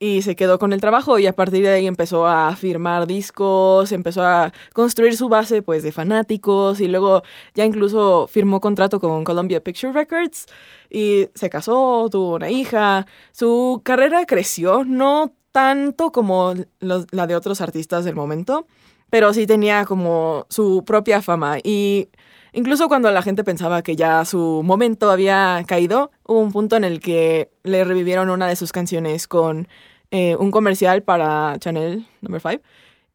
y 0.01 0.23
se 0.23 0.37
quedó 0.37 0.59
con 0.59 0.73
el 0.73 0.81
trabajo 0.81 1.19
y 1.19 1.27
a 1.27 1.35
partir 1.35 1.63
de 1.63 1.71
ahí 1.71 1.87
empezó 1.87 2.27
a 2.27 2.55
firmar 2.55 3.07
discos, 3.07 3.91
empezó 3.93 4.23
a 4.23 4.53
construir 4.73 5.17
su 5.17 5.29
base 5.29 5.63
pues 5.63 5.83
de 5.83 5.93
fanáticos 5.93 6.81
y 6.81 6.89
luego 6.89 7.23
ya 7.55 7.65
incluso 7.65 8.29
firmó 8.29 8.61
contrato 8.61 9.01
con 9.01 9.25
Columbia 9.25 9.63
Picture 9.63 9.93
Records 9.93 10.47
y 10.89 11.29
se 11.35 11.51
casó, 11.51 12.09
tuvo 12.11 12.37
una 12.37 12.51
hija, 12.51 13.07
su 13.33 13.81
carrera 13.85 14.25
creció, 14.27 14.85
no 14.85 15.33
tanto 15.53 16.13
como 16.13 16.55
la 16.81 17.27
de 17.27 17.35
otros 17.35 17.61
artistas 17.61 18.05
del 18.05 18.15
momento, 18.15 18.67
pero 19.11 19.33
sí 19.33 19.47
tenía 19.47 19.85
como 19.85 20.47
su 20.49 20.85
propia 20.85 21.23
fama. 21.23 21.59
Y 21.63 22.11
incluso 22.53 22.89
cuando 22.89 23.11
la 23.11 23.23
gente 23.23 23.43
pensaba 23.45 23.83
que 23.83 23.97
ya 23.97 24.25
su 24.25 24.63
momento 24.65 25.11
había 25.11 25.65
caído, 25.67 26.11
hubo 26.25 26.41
un 26.41 26.53
punto 26.53 26.77
en 26.77 26.85
el 26.85 27.01
que 27.01 27.51
le 27.65 27.85
revivieron 27.85 28.31
una 28.31 28.47
de 28.47 28.57
sus 28.57 28.73
canciones 28.73 29.27
con 29.27 29.67
eh, 30.11 30.37
un 30.37 30.51
comercial 30.51 31.03
para 31.03 31.57
Chanel 31.59 32.07
Number 32.23 32.41
5 32.41 32.63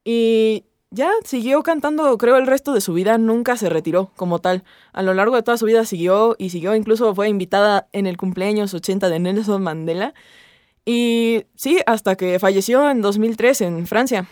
y 0.04 0.66
ya 0.94 1.10
siguió 1.24 1.64
cantando, 1.64 2.16
creo, 2.20 2.38
el 2.38 2.46
resto 2.46 2.72
de 2.74 2.82
su 2.82 2.94
vida, 2.94 3.18
nunca 3.18 3.58
se 3.58 3.68
retiró 3.70 4.12
como 4.16 4.40
tal. 4.40 4.64
A 4.92 5.02
lo 5.02 5.16
largo 5.16 5.36
de 5.36 5.42
toda 5.42 5.58
su 5.58 5.66
vida 5.66 5.86
siguió 5.86 6.36
y 6.38 6.52
siguió, 6.52 6.76
incluso 6.76 7.16
fue 7.16 7.30
invitada 7.30 7.88
en 7.94 8.06
el 8.06 8.16
cumpleaños 8.16 8.74
80 8.76 9.10
de 9.10 9.20
Nelson 9.20 9.64
Mandela. 9.64 10.14
Y 10.86 11.46
sí, 11.56 11.80
hasta 11.88 12.16
que 12.16 12.38
falleció 12.38 12.90
en 12.92 13.02
2003 13.02 13.62
en 13.62 13.88
Francia. 13.88 14.28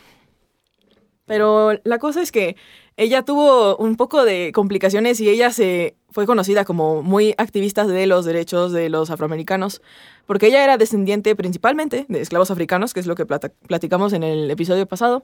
Pero 1.25 1.71
la 1.83 1.97
cosa 1.97 2.21
es 2.21 2.31
que 2.31 2.57
ella 3.01 3.23
tuvo 3.23 3.77
un 3.77 3.95
poco 3.95 4.23
de 4.25 4.51
complicaciones 4.53 5.19
y 5.21 5.27
ella 5.27 5.51
se 5.51 5.95
fue 6.11 6.27
conocida 6.27 6.65
como 6.65 7.01
muy 7.01 7.33
activista 7.39 7.87
de 7.87 8.05
los 8.05 8.25
derechos 8.25 8.73
de 8.73 8.89
los 8.89 9.09
afroamericanos, 9.09 9.81
porque 10.27 10.45
ella 10.47 10.63
era 10.63 10.77
descendiente 10.77 11.35
principalmente 11.35 12.05
de 12.07 12.21
esclavos 12.21 12.51
africanos, 12.51 12.93
que 12.93 12.99
es 12.99 13.07
lo 13.07 13.15
que 13.15 13.25
platicamos 13.25 14.13
en 14.13 14.21
el 14.21 14.51
episodio 14.51 14.85
pasado. 14.85 15.23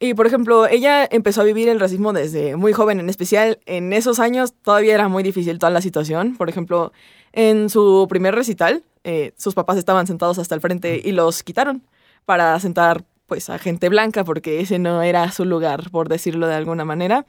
Y 0.00 0.14
por 0.14 0.26
ejemplo, 0.26 0.66
ella 0.66 1.06
empezó 1.08 1.42
a 1.42 1.44
vivir 1.44 1.68
el 1.68 1.78
racismo 1.78 2.12
desde 2.12 2.56
muy 2.56 2.72
joven, 2.72 2.98
en 2.98 3.08
especial 3.08 3.60
en 3.66 3.92
esos 3.92 4.18
años 4.18 4.52
todavía 4.60 4.94
era 4.94 5.06
muy 5.06 5.22
difícil 5.22 5.60
toda 5.60 5.70
la 5.70 5.80
situación. 5.80 6.36
Por 6.36 6.48
ejemplo, 6.48 6.92
en 7.32 7.70
su 7.70 8.08
primer 8.08 8.34
recital, 8.34 8.82
eh, 9.04 9.34
sus 9.36 9.54
papás 9.54 9.76
estaban 9.76 10.08
sentados 10.08 10.40
hasta 10.40 10.56
el 10.56 10.60
frente 10.60 11.00
y 11.04 11.12
los 11.12 11.44
quitaron 11.44 11.84
para 12.24 12.58
sentar 12.58 13.04
pues 13.28 13.50
a 13.50 13.58
gente 13.58 13.88
blanca 13.90 14.24
porque 14.24 14.60
ese 14.60 14.78
no 14.80 15.02
era 15.02 15.30
su 15.30 15.44
lugar, 15.44 15.90
por 15.90 16.08
decirlo 16.08 16.48
de 16.48 16.54
alguna 16.54 16.84
manera. 16.84 17.26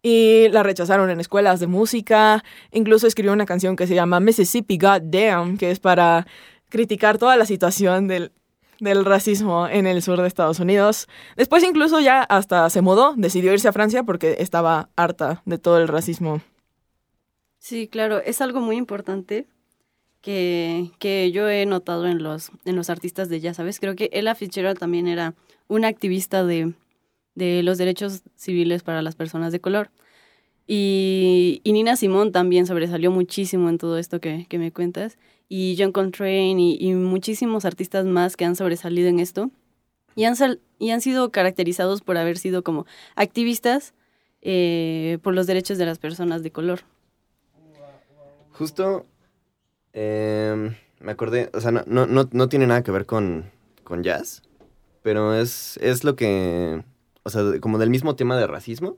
Y 0.00 0.48
la 0.50 0.62
rechazaron 0.62 1.10
en 1.10 1.18
escuelas 1.18 1.58
de 1.58 1.66
música, 1.66 2.44
incluso 2.70 3.06
escribió 3.06 3.32
una 3.32 3.44
canción 3.44 3.74
que 3.74 3.88
se 3.88 3.96
llama 3.96 4.20
Mississippi 4.20 4.78
Goddamn, 4.78 5.58
que 5.58 5.72
es 5.72 5.80
para 5.80 6.26
criticar 6.68 7.18
toda 7.18 7.36
la 7.36 7.46
situación 7.46 8.06
del, 8.06 8.30
del 8.78 9.04
racismo 9.04 9.66
en 9.66 9.88
el 9.88 10.02
sur 10.02 10.20
de 10.20 10.28
Estados 10.28 10.60
Unidos. 10.60 11.08
Después 11.36 11.64
incluso 11.64 11.98
ya 11.98 12.22
hasta 12.22 12.70
se 12.70 12.80
mudó, 12.80 13.14
decidió 13.16 13.52
irse 13.52 13.66
a 13.66 13.72
Francia 13.72 14.04
porque 14.04 14.36
estaba 14.38 14.88
harta 14.94 15.42
de 15.46 15.58
todo 15.58 15.78
el 15.78 15.88
racismo. 15.88 16.40
Sí, 17.58 17.88
claro, 17.88 18.18
es 18.18 18.40
algo 18.40 18.60
muy 18.60 18.76
importante 18.76 19.48
que, 20.20 20.90
que 20.98 21.30
yo 21.32 21.48
he 21.48 21.66
notado 21.66 22.06
en 22.06 22.22
los, 22.22 22.50
en 22.64 22.76
los 22.76 22.90
artistas 22.90 23.28
de 23.28 23.40
jazz, 23.40 23.56
¿sabes? 23.56 23.80
Creo 23.80 23.96
que 23.96 24.10
Ella 24.12 24.34
Fitzgerald 24.34 24.78
también 24.78 25.08
era 25.08 25.34
una 25.68 25.88
activista 25.88 26.44
de, 26.44 26.74
de 27.34 27.62
los 27.62 27.78
derechos 27.78 28.22
civiles 28.36 28.82
para 28.82 29.02
las 29.02 29.14
personas 29.14 29.52
de 29.52 29.60
color. 29.60 29.90
Y, 30.66 31.60
y 31.64 31.72
Nina 31.72 31.96
Simón 31.96 32.32
también 32.32 32.66
sobresalió 32.66 33.10
muchísimo 33.10 33.68
en 33.68 33.78
todo 33.78 33.96
esto 33.98 34.20
que, 34.20 34.46
que 34.48 34.58
me 34.58 34.72
cuentas 34.72 35.16
y 35.48 35.76
John 35.78 35.92
Coltrane 35.92 36.76
y, 36.78 36.94
muchísimos 36.94 37.64
artistas 37.64 38.04
más 38.04 38.36
que 38.36 38.44
han 38.44 38.56
sobresalido 38.56 39.08
en 39.08 39.18
esto 39.18 39.50
y 40.14 40.24
han, 40.24 40.36
y 40.78 40.90
han 40.90 41.00
sido 41.00 41.30
caracterizados 41.30 42.02
por 42.02 42.18
haber 42.18 42.38
sido 42.38 42.62
como 42.62 42.86
activistas 43.16 43.94
eh, 44.42 45.18
por 45.22 45.34
los 45.34 45.46
derechos 45.46 45.78
de 45.78 45.86
las 45.86 45.98
personas 45.98 46.42
de 46.42 46.50
color. 46.50 46.80
Justo 48.52 49.06
em, 49.92 50.74
me 51.00 51.12
acordé, 51.12 51.50
o 51.54 51.60
sea, 51.60 51.70
no, 51.70 51.84
no, 51.86 52.28
no, 52.30 52.48
tiene 52.48 52.66
nada 52.66 52.82
que 52.82 52.90
ver 52.90 53.06
con, 53.06 53.50
con 53.84 54.02
jazz, 54.02 54.42
pero 55.02 55.34
es, 55.34 55.78
es 55.82 56.04
lo 56.04 56.16
que, 56.16 56.82
o 57.22 57.30
sea, 57.30 57.42
como 57.60 57.78
del 57.78 57.90
mismo 57.90 58.16
tema 58.16 58.36
de 58.36 58.46
racismo. 58.46 58.96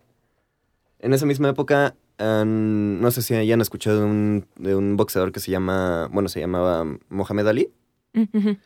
En 0.99 1.15
esa 1.15 1.25
misma 1.25 1.49
época 1.49 1.95
no 2.21 3.11
sé 3.11 3.23
si 3.23 3.35
hayan 3.35 3.61
escuchado 3.61 4.01
de 4.01 4.05
un, 4.05 4.47
de 4.57 4.75
un 4.75 4.97
boxeador 4.97 5.33
que 5.33 5.41
se 5.41 5.51
llama, 5.51 6.09
bueno, 6.13 6.29
se 6.29 6.41
llamaba 6.41 6.85
Mohamed 7.09 7.47
Ali. 7.47 7.71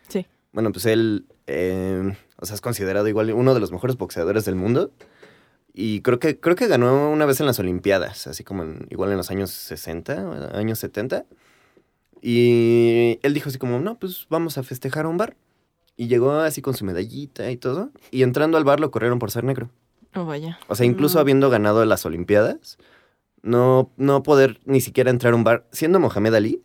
Sí. 0.09 0.27
Bueno, 0.53 0.73
pues 0.73 0.87
él, 0.87 1.27
eh, 1.47 2.17
o 2.39 2.47
sea, 2.47 2.55
es 2.55 2.61
considerado 2.61 3.07
igual 3.09 3.33
uno 3.33 3.55
de 3.55 3.61
los 3.61 3.73
mejores 3.73 3.97
boxeadores 3.97 4.45
del 4.45 4.57
mundo. 4.57 4.91
Y 5.73 6.03
creo 6.03 6.19
que, 6.19 6.39
creo 6.39 6.55
que 6.55 6.69
ganó 6.69 7.11
una 7.11 7.27
vez 7.27 7.41
en 7.41 7.47
las 7.47 7.59
Olimpiadas, 7.59 8.29
así 8.29 8.45
como 8.45 8.65
igual 8.91 9.11
en 9.11 9.17
los 9.17 9.31
años 9.31 9.51
60, 9.51 10.57
años 10.57 10.79
70. 10.79 11.25
Y 12.27 13.19
él 13.23 13.35
dijo 13.35 13.51
así 13.51 13.59
como, 13.59 13.81
no, 13.81 13.99
pues 13.99 14.27
vamos 14.31 14.57
a 14.57 14.63
festejar 14.63 15.05
a 15.05 15.11
un 15.11 15.19
bar. 15.19 15.37
Y 15.95 16.09
llegó 16.09 16.33
así 16.33 16.63
con 16.63 16.73
su 16.73 16.87
medallita 16.87 17.51
y 17.51 17.59
todo. 17.59 17.91
Y 18.11 18.23
entrando 18.23 18.57
al 18.57 18.65
bar 18.65 18.81
lo 18.81 18.91
corrieron 18.91 19.19
por 19.19 19.31
ser 19.31 19.45
negro. 19.45 19.69
Oh, 20.15 20.25
vaya. 20.25 20.59
O 20.69 20.75
sea, 20.75 20.87
incluso 20.87 21.21
habiendo 21.21 21.51
ganado 21.51 21.85
las 21.85 22.07
Olimpiadas, 22.07 22.79
no, 23.43 23.91
no 23.99 24.23
poder 24.23 24.59
ni 24.65 24.81
siquiera 24.81 25.11
entrar 25.11 25.35
a 25.35 25.37
un 25.37 25.45
bar, 25.45 25.67
siendo 25.71 26.01
Mohamed 26.01 26.35
Ali, 26.35 26.63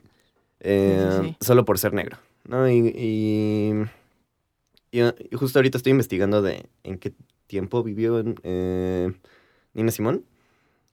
eh, 0.61 1.35
solo 1.41 1.65
por 1.65 1.77
ser 1.77 1.91
negro, 1.91 2.19
¿no? 2.47 2.69
Y, 2.69 3.83
y, 4.93 5.35
justo 5.35 5.59
ahorita 5.59 5.77
estoy 5.77 5.91
investigando 5.91 6.41
de 6.41 6.69
en 6.83 6.99
qué 6.99 7.11
tiempo 7.47 7.83
vivió 7.83 8.23
eh, 8.43 9.11
Nina 9.73 9.91
Simón. 9.91 10.23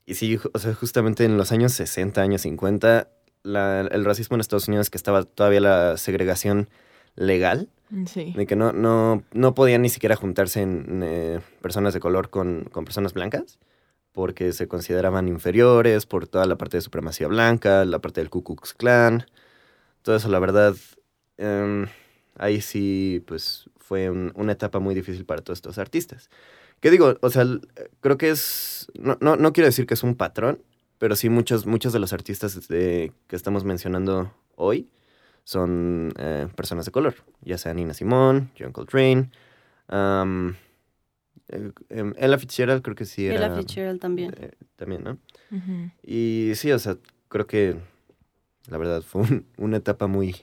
Y 0.06 0.14
sí, 0.14 0.40
o 0.52 0.58
sea, 0.58 0.74
justamente 0.74 1.24
en 1.24 1.36
los 1.36 1.52
años 1.52 1.72
60, 1.72 2.20
años 2.20 2.42
50, 2.42 3.08
el 3.46 4.04
racismo 4.04 4.36
en 4.36 4.40
Estados 4.40 4.68
Unidos, 4.68 4.90
que 4.90 4.98
estaba 4.98 5.22
todavía 5.22 5.60
la 5.60 5.96
segregación 5.96 6.68
legal, 7.14 7.68
de 7.88 8.46
que 8.46 8.56
no, 8.56 8.72
no, 8.72 9.22
no 9.32 9.54
podían 9.54 9.82
ni 9.82 9.88
siquiera 9.88 10.16
juntarse 10.16 10.60
en, 10.60 11.02
eh, 11.04 11.40
personas 11.62 11.94
de 11.94 12.00
color 12.00 12.30
con, 12.30 12.64
con 12.72 12.84
personas 12.84 13.14
blancas 13.14 13.58
porque 14.16 14.54
se 14.54 14.66
consideraban 14.66 15.28
inferiores 15.28 16.06
por 16.06 16.26
toda 16.26 16.46
la 16.46 16.56
parte 16.56 16.78
de 16.78 16.80
supremacía 16.80 17.28
blanca, 17.28 17.84
la 17.84 17.98
parte 17.98 18.22
del 18.22 18.30
Ku 18.30 18.42
Klux 18.42 18.72
Klan. 18.72 19.26
Todo 20.00 20.16
eso, 20.16 20.30
la 20.30 20.38
verdad, 20.38 20.74
em, 21.36 21.86
ahí 22.38 22.62
sí, 22.62 23.22
pues 23.26 23.68
fue 23.76 24.08
una 24.08 24.52
etapa 24.52 24.78
muy 24.78 24.94
difícil 24.94 25.26
para 25.26 25.42
todos 25.42 25.58
estos 25.58 25.76
artistas. 25.76 26.30
¿Qué 26.80 26.90
digo? 26.90 27.18
O 27.20 27.28
sea, 27.28 27.44
creo 28.00 28.16
que 28.16 28.30
es, 28.30 28.90
no, 28.98 29.18
no, 29.20 29.52
quiero 29.52 29.66
decir 29.66 29.86
que 29.86 29.92
es 29.92 30.02
un 30.02 30.14
patrón, 30.14 30.62
pero 30.98 31.16
sí 31.16 31.28
muchos, 31.28 31.66
muchos 31.66 31.92
de 31.92 31.98
los 31.98 32.12
artistas 32.12 32.58
que 32.68 33.12
estamos 33.30 33.64
mencionando 33.64 34.32
hoy 34.54 34.88
son 35.44 36.12
eh, 36.18 36.48
personas 36.56 36.86
de 36.86 36.90
color, 36.90 37.14
ya 37.42 37.56
sea 37.58 37.72
Nina 37.72 37.94
Simone, 37.94 38.48
John 38.58 38.72
Coltrane, 38.72 39.30
em, 39.88 40.54
Ella 41.88 42.38
Fitzgerald 42.38 42.82
creo 42.82 42.96
que 42.96 43.04
sí 43.04 43.26
era. 43.26 43.46
Ella 43.46 43.56
Fitzgerald 43.56 44.00
también. 44.00 44.34
Eh, 44.36 44.50
también, 44.74 45.04
¿no? 45.04 45.18
Y 46.02 46.52
sí, 46.56 46.72
o 46.72 46.78
sea, 46.78 46.96
creo 47.28 47.46
que 47.46 47.76
la 48.68 48.78
verdad 48.78 49.02
fue 49.02 49.22
una 49.56 49.76
etapa 49.76 50.06
muy, 50.06 50.36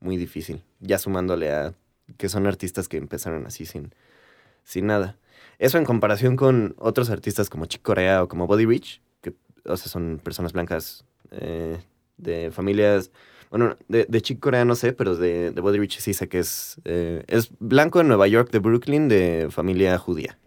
muy 0.00 0.16
difícil. 0.16 0.62
Ya 0.80 0.98
sumándole 0.98 1.50
a 1.50 1.74
que 2.18 2.28
son 2.28 2.46
artistas 2.46 2.88
que 2.88 2.98
empezaron 2.98 3.46
así 3.46 3.64
sin, 3.64 3.94
sin 4.62 4.86
nada. 4.86 5.16
Eso 5.58 5.78
en 5.78 5.84
comparación 5.84 6.36
con 6.36 6.74
otros 6.78 7.10
artistas 7.10 7.48
como 7.48 7.66
Chick 7.66 7.82
Corea 7.82 8.22
o 8.22 8.28
como 8.28 8.46
Body 8.46 8.66
Rich, 8.66 9.00
o 9.64 9.76
sea, 9.76 9.88
son 9.90 10.20
personas 10.22 10.52
blancas 10.52 11.04
eh, 11.30 11.78
de 12.16 12.50
familias. 12.50 13.10
Bueno, 13.50 13.76
de, 13.88 14.06
de 14.08 14.20
Chick 14.20 14.40
Corea 14.40 14.64
no 14.64 14.74
sé, 14.74 14.92
pero 14.92 15.16
de, 15.16 15.52
de 15.52 15.60
Body 15.60 15.78
Rich 15.78 16.00
sí 16.00 16.12
sé 16.12 16.28
que 16.28 16.40
es, 16.40 16.80
es 16.84 17.50
blanco 17.60 17.98
de 17.98 18.04
Nueva 18.04 18.26
York, 18.26 18.50
de 18.50 18.58
Brooklyn, 18.58 19.08
de 19.08 19.48
familia 19.50 19.96
judía. 19.98 20.38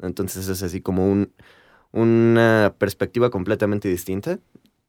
Entonces 0.00 0.48
es 0.48 0.62
así 0.62 0.80
como 0.80 1.10
un, 1.10 1.32
una 1.92 2.74
perspectiva 2.78 3.30
completamente 3.30 3.88
distinta. 3.88 4.38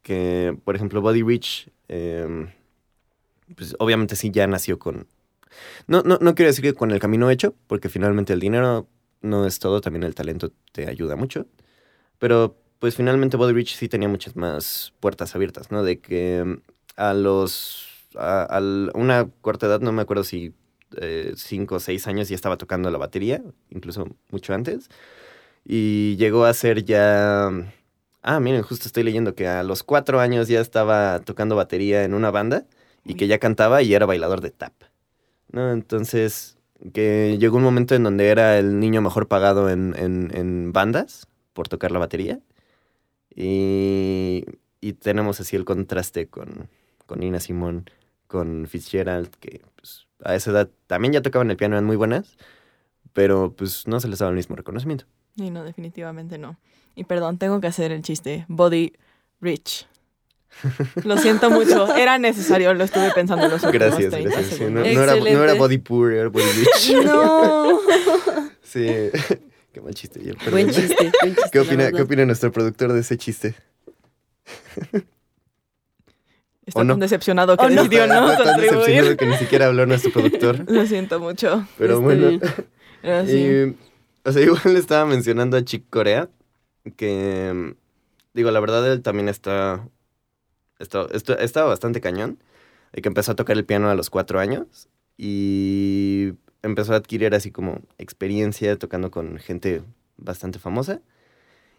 Que, 0.01 0.57
por 0.63 0.75
ejemplo, 0.75 1.01
Body 1.01 1.21
Rich, 1.21 1.69
em, 1.87 2.49
pues 3.55 3.75
obviamente 3.79 4.15
sí 4.15 4.31
ya 4.31 4.47
nació 4.47 4.79
con... 4.79 5.07
No, 5.87 6.01
no, 6.03 6.17
no 6.21 6.33
quiero 6.33 6.49
decir 6.49 6.63
que 6.63 6.73
con 6.73 6.91
el 6.91 6.99
camino 6.99 7.29
hecho, 7.29 7.55
porque 7.67 7.89
finalmente 7.89 8.33
el 8.33 8.39
dinero 8.39 8.87
no 9.21 9.45
es 9.45 9.59
todo, 9.59 9.81
también 9.81 10.03
el 10.03 10.15
talento 10.15 10.51
te 10.71 10.87
ayuda 10.87 11.15
mucho. 11.15 11.45
Pero 12.17 12.60
pues 12.81 12.95
finalmente 12.95 13.37
Body 13.37 13.53
Rich 13.53 13.75
sí 13.75 13.87
tenía 13.87 14.09
muchas 14.09 14.35
más 14.35 14.91
puertas 14.99 15.35
abiertas, 15.35 15.69
¿no? 15.69 15.83
De 15.83 15.99
que 15.99 16.43
mm, 16.43 16.61
a 16.97 17.13
los... 17.13 17.87
A, 18.15 18.57
a 18.57 18.59
una 18.95 19.29
corta 19.41 19.67
edad, 19.67 19.81
no 19.81 19.91
me 19.91 20.01
acuerdo 20.01 20.23
si 20.23 20.53
eh, 20.97 21.33
cinco 21.35 21.75
o 21.75 21.79
seis 21.79 22.07
años 22.07 22.27
ya 22.27 22.35
estaba 22.35 22.57
tocando 22.57 22.89
la 22.89 22.97
batería, 22.97 23.43
incluso 23.69 24.07
mucho 24.31 24.55
antes. 24.55 24.89
Y 25.63 26.15
llegó 26.17 26.45
a 26.45 26.53
ser 26.55 26.83
ya... 26.83 27.51
Ah, 28.23 28.39
miren, 28.39 28.63
justo 28.63 28.87
estoy 28.87 29.03
leyendo 29.03 29.35
que 29.35 29.47
a 29.47 29.61
los 29.61 29.83
cuatro 29.83 30.19
años 30.19 30.47
ya 30.47 30.59
estaba 30.59 31.19
tocando 31.19 31.55
batería 31.55 32.03
en 32.03 32.15
una 32.15 32.31
banda 32.31 32.65
y 33.05 33.13
que 33.13 33.27
ya 33.27 33.37
cantaba 33.37 33.83
y 33.83 33.93
era 33.93 34.07
bailador 34.07 34.41
de 34.41 34.49
tap. 34.49 34.73
¿no? 35.51 35.71
Entonces, 35.71 36.57
que 36.93 37.37
llegó 37.39 37.57
un 37.57 37.63
momento 37.63 37.93
en 37.93 38.03
donde 38.03 38.29
era 38.29 38.57
el 38.57 38.79
niño 38.79 39.01
mejor 39.01 39.27
pagado 39.27 39.69
en, 39.69 39.95
en, 39.99 40.31
en 40.35 40.73
bandas 40.73 41.27
por 41.53 41.67
tocar 41.67 41.91
la 41.91 41.99
batería. 41.99 42.39
Y, 43.35 44.45
y 44.81 44.93
tenemos 44.93 45.39
así 45.39 45.55
el 45.55 45.65
contraste 45.65 46.27
con, 46.27 46.69
con 47.05 47.19
Nina 47.19 47.39
Simón, 47.39 47.89
con 48.27 48.67
Fitzgerald, 48.67 49.29
que 49.39 49.61
pues, 49.75 50.07
a 50.23 50.35
esa 50.35 50.51
edad 50.51 50.69
también 50.87 51.13
ya 51.13 51.21
tocaban 51.21 51.49
el 51.51 51.57
piano, 51.57 51.75
eran 51.75 51.85
muy 51.85 51.95
buenas, 51.95 52.37
pero 53.13 53.53
pues 53.53 53.87
no 53.87 53.99
se 53.99 54.07
les 54.07 54.19
daba 54.19 54.29
el 54.29 54.35
mismo 54.35 54.55
reconocimiento. 54.55 55.05
Y 55.35 55.49
no, 55.49 55.63
definitivamente 55.63 56.37
no. 56.37 56.57
Y 56.95 57.05
perdón, 57.05 57.37
tengo 57.37 57.61
que 57.61 57.67
hacer 57.67 57.91
el 57.91 58.01
chiste. 58.01 58.45
Body 58.47 58.93
Rich. 59.39 59.87
Lo 61.03 61.17
siento 61.17 61.49
mucho. 61.49 61.93
Era 61.95 62.17
necesario, 62.17 62.73
lo 62.73 62.83
estuve 62.83 63.11
pensando 63.11 63.47
los 63.47 63.63
últimos 63.63 63.73
Gracias, 63.73 64.11
30 64.11 64.29
gracias. 64.29 64.57
Sí, 64.57 64.63
no, 64.65 64.81
no 64.81 64.85
era, 64.85 65.15
no 65.15 65.43
era 65.43 65.53
body 65.53 65.77
poor, 65.77 66.11
era 66.11 66.27
body 66.27 66.43
rich. 66.43 66.93
No. 67.05 67.79
Sí, 68.61 69.09
qué 69.73 69.81
mal 69.81 69.93
chiste. 69.93 70.19
perdón. 70.19 70.51
buen 70.51 70.69
chiste, 70.71 71.11
buen 71.21 71.35
chiste. 71.35 71.49
¿Qué 71.51 71.59
opina. 71.59 71.91
¿Qué 71.91 72.01
opina 72.01 72.25
nuestro 72.25 72.51
productor 72.51 72.93
de 72.93 72.99
ese 73.01 73.17
chiste? 73.17 73.55
Está 76.65 76.81
¿O 76.81 76.83
no? 76.83 76.93
tan 76.93 76.99
decepcionado 76.99 77.57
que 77.57 77.65
¿O 77.65 77.69
no? 77.69 77.83
decidió 77.83 78.07
no 78.07 78.31
Está 78.31 78.43
tan 78.43 78.61
decepcionado 78.61 79.17
que 79.17 79.25
ni 79.25 79.35
siquiera 79.37 79.65
habló 79.67 79.85
nuestro 79.85 80.11
productor. 80.11 80.63
Lo 80.71 80.85
siento 80.85 81.19
mucho. 81.19 81.67
Pero 81.77 81.93
Está 81.95 82.03
bueno. 82.03 82.39
sí. 83.25 83.37
Y, 83.37 83.77
o 84.23 84.31
sea, 84.31 84.41
igual 84.43 84.61
le 84.65 84.79
estaba 84.79 85.05
mencionando 85.05 85.57
a 85.57 85.63
Chick 85.65 85.89
Corea 85.89 86.29
que, 86.95 87.75
digo, 88.33 88.51
la 88.51 88.59
verdad 88.59 88.91
él 88.91 89.01
también 89.01 89.27
está, 89.27 89.87
está, 90.79 91.07
está, 91.13 91.33
estaba 91.35 91.67
bastante 91.69 91.99
cañón, 92.01 92.37
de 92.93 93.01
que 93.01 93.07
empezó 93.07 93.31
a 93.31 93.35
tocar 93.35 93.57
el 93.57 93.65
piano 93.65 93.89
a 93.89 93.95
los 93.95 94.09
cuatro 94.09 94.39
años 94.39 94.87
y 95.17 96.10
empezó 96.71 96.93
a 96.93 96.97
adquirir 96.97 97.33
así 97.35 97.51
como 97.51 97.81
experiencia 97.97 98.77
tocando 98.77 99.11
con 99.11 99.37
gente 99.37 99.83
bastante 100.17 100.57
famosa. 100.59 101.01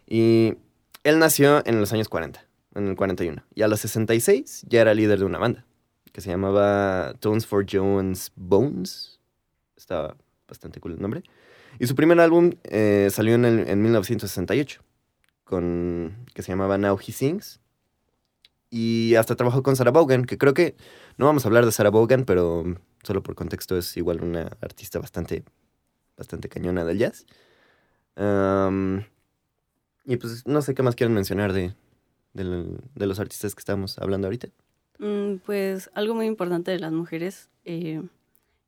Y 0.07 0.55
él 1.03 1.19
nació 1.19 1.61
en 1.65 1.79
los 1.79 1.91
años 1.93 2.09
40, 2.09 2.45
en 2.75 2.87
el 2.87 2.95
41, 2.95 3.43
y 3.55 3.61
a 3.61 3.67
los 3.67 3.79
66 3.81 4.65
ya 4.67 4.81
era 4.81 4.93
líder 4.93 5.19
de 5.19 5.25
una 5.25 5.37
banda 5.39 5.65
que 6.11 6.21
se 6.21 6.29
llamaba 6.29 7.13
Tones 7.19 7.45
for 7.45 7.65
Jones 7.69 8.31
Bones. 8.35 9.19
Estaba 9.75 10.15
bastante 10.47 10.79
cool 10.79 10.93
el 10.93 11.01
nombre. 11.01 11.23
Y 11.79 11.87
su 11.87 11.95
primer 11.95 12.19
álbum 12.19 12.51
eh, 12.65 13.09
salió 13.11 13.33
en, 13.33 13.45
el- 13.45 13.67
en 13.67 13.81
1968, 13.81 14.81
con, 15.43 16.15
que 16.35 16.43
se 16.43 16.51
llamaba 16.51 16.77
Now 16.77 16.99
He 17.05 17.11
Sings. 17.11 17.59
Y 18.69 19.15
hasta 19.15 19.35
trabajó 19.35 19.63
con 19.63 19.75
Sarah 19.75 19.91
Vaughan, 19.91 20.25
que 20.25 20.37
creo 20.37 20.53
que 20.53 20.75
no 21.17 21.25
vamos 21.25 21.45
a 21.45 21.47
hablar 21.47 21.65
de 21.65 21.71
Sarah 21.71 21.89
Vaughan, 21.91 22.25
pero 22.25 22.63
solo 23.03 23.21
por 23.21 23.35
contexto 23.35 23.77
es 23.77 23.95
igual 23.97 24.21
una 24.23 24.57
artista 24.61 24.99
bastante, 24.99 25.43
bastante 26.17 26.49
cañona 26.49 26.83
del 26.85 26.97
jazz. 26.97 27.25
Y 30.05 30.17
pues 30.17 30.45
no 30.45 30.61
sé 30.61 30.73
qué 30.73 30.83
más 30.83 30.95
quieren 30.95 31.13
mencionar 31.13 31.53
de, 31.53 31.73
de 32.33 33.05
los 33.05 33.19
artistas 33.19 33.55
que 33.55 33.59
estamos 33.59 33.97
hablando 33.99 34.27
ahorita. 34.27 34.49
Mm, 34.99 35.35
Pues 35.45 35.89
algo 35.93 36.15
muy 36.15 36.25
importante 36.25 36.71
de 36.71 36.79
las 36.79 36.91
mujeres 36.91 37.49
eh, 37.65 38.01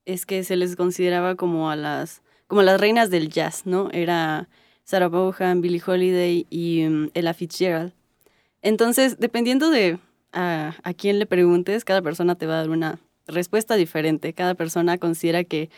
es 0.05 0.25
que 0.25 0.43
se 0.43 0.55
les 0.55 0.75
consideraba 0.75 1.35
como 1.35 1.69
a 1.69 1.75
las 1.75 2.21
como 2.47 2.61
las 2.61 2.79
reinas 2.79 3.09
del 3.09 3.29
jazz, 3.29 3.65
¿no? 3.65 3.89
Era 3.91 4.47
Sarah 4.83 5.07
Vaughan, 5.07 5.61
Billie 5.61 5.81
Holiday 5.85 6.45
y 6.51 6.83
mm, 6.87 7.09
Ella 7.15 7.33
Fitzgerald. 7.33 7.93
Entonces, 8.61 9.17
dependiendo 9.19 9.69
de 9.69 9.99
a 10.37 10.93
quién 10.97 11.17
le 11.17 11.25
preguntes, 11.25 11.85
cada 11.85 12.01
persona 12.01 12.35
te 12.35 12.45
va 12.45 12.55
a 12.55 12.57
dar 12.57 12.69
una 12.69 12.99
respuesta 13.27 13.75
diferente. 13.75 14.33
Cada 14.33 14.55
persona 14.55 14.97
considera 14.97 15.43
que, 15.43 15.69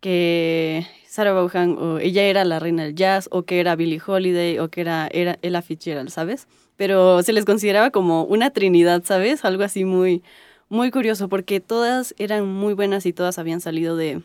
que 0.00 0.86
Sarah 1.06 1.32
Vaughan 1.32 1.76
o 1.78 1.98
ella 1.98 2.24
era 2.24 2.44
la 2.44 2.58
reina 2.58 2.84
del 2.84 2.94
jazz 2.94 3.28
o 3.30 3.42
que 3.44 3.60
era 3.60 3.76
Billie 3.76 4.00
Holiday 4.04 4.58
o 4.58 4.68
que 4.68 4.80
era, 4.82 5.08
era 5.12 5.38
Ella 5.42 5.62
Fitzgerald, 5.62 6.10
¿sabes? 6.10 6.48
Pero 6.76 7.22
se 7.22 7.32
les 7.32 7.44
consideraba 7.44 7.90
como 7.90 8.24
una 8.24 8.50
trinidad, 8.50 9.02
¿sabes? 9.04 9.44
Algo 9.44 9.64
así 9.64 9.84
muy, 9.84 10.22
muy 10.68 10.90
curioso 10.90 11.28
porque 11.28 11.60
todas 11.60 12.14
eran 12.18 12.46
muy 12.46 12.74
buenas 12.74 13.06
y 13.06 13.12
todas 13.12 13.38
habían 13.38 13.60
salido 13.60 13.96
de, 13.96 14.22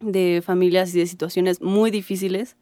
de 0.00 0.42
familias 0.44 0.94
y 0.94 0.98
de 0.98 1.06
situaciones 1.06 1.60
muy 1.60 1.90
difíciles 1.90 2.56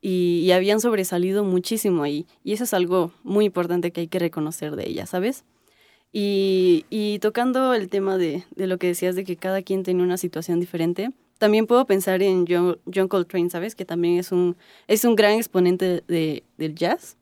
y, 0.00 0.42
y 0.44 0.52
habían 0.52 0.80
sobresalido 0.80 1.44
muchísimo 1.44 2.02
ahí. 2.02 2.26
Y 2.44 2.52
eso 2.54 2.64
es 2.64 2.74
algo 2.74 3.12
muy 3.22 3.44
importante 3.46 3.92
que 3.92 4.02
hay 4.02 4.08
que 4.08 4.18
reconocer 4.18 4.76
de 4.76 4.88
ellas, 4.88 5.10
¿sabes? 5.10 5.44
Y, 6.12 6.84
y 6.90 7.18
tocando 7.20 7.72
el 7.72 7.88
tema 7.88 8.18
de, 8.18 8.44
de 8.54 8.66
lo 8.66 8.78
que 8.78 8.88
decías 8.88 9.16
de 9.16 9.24
que 9.24 9.36
cada 9.36 9.62
quien 9.62 9.82
tenía 9.82 10.04
una 10.04 10.18
situación 10.18 10.60
diferente, 10.60 11.10
también 11.38 11.66
puedo 11.66 11.86
pensar 11.86 12.22
en 12.22 12.46
John, 12.46 12.78
John 12.94 13.08
Coltrane, 13.08 13.50
¿sabes? 13.50 13.74
Que 13.74 13.84
también 13.84 14.18
es 14.18 14.30
un, 14.30 14.56
es 14.86 15.04
un 15.04 15.16
gran 15.16 15.32
exponente 15.34 16.04
de, 16.06 16.44
del 16.56 16.74
jazz. 16.76 17.16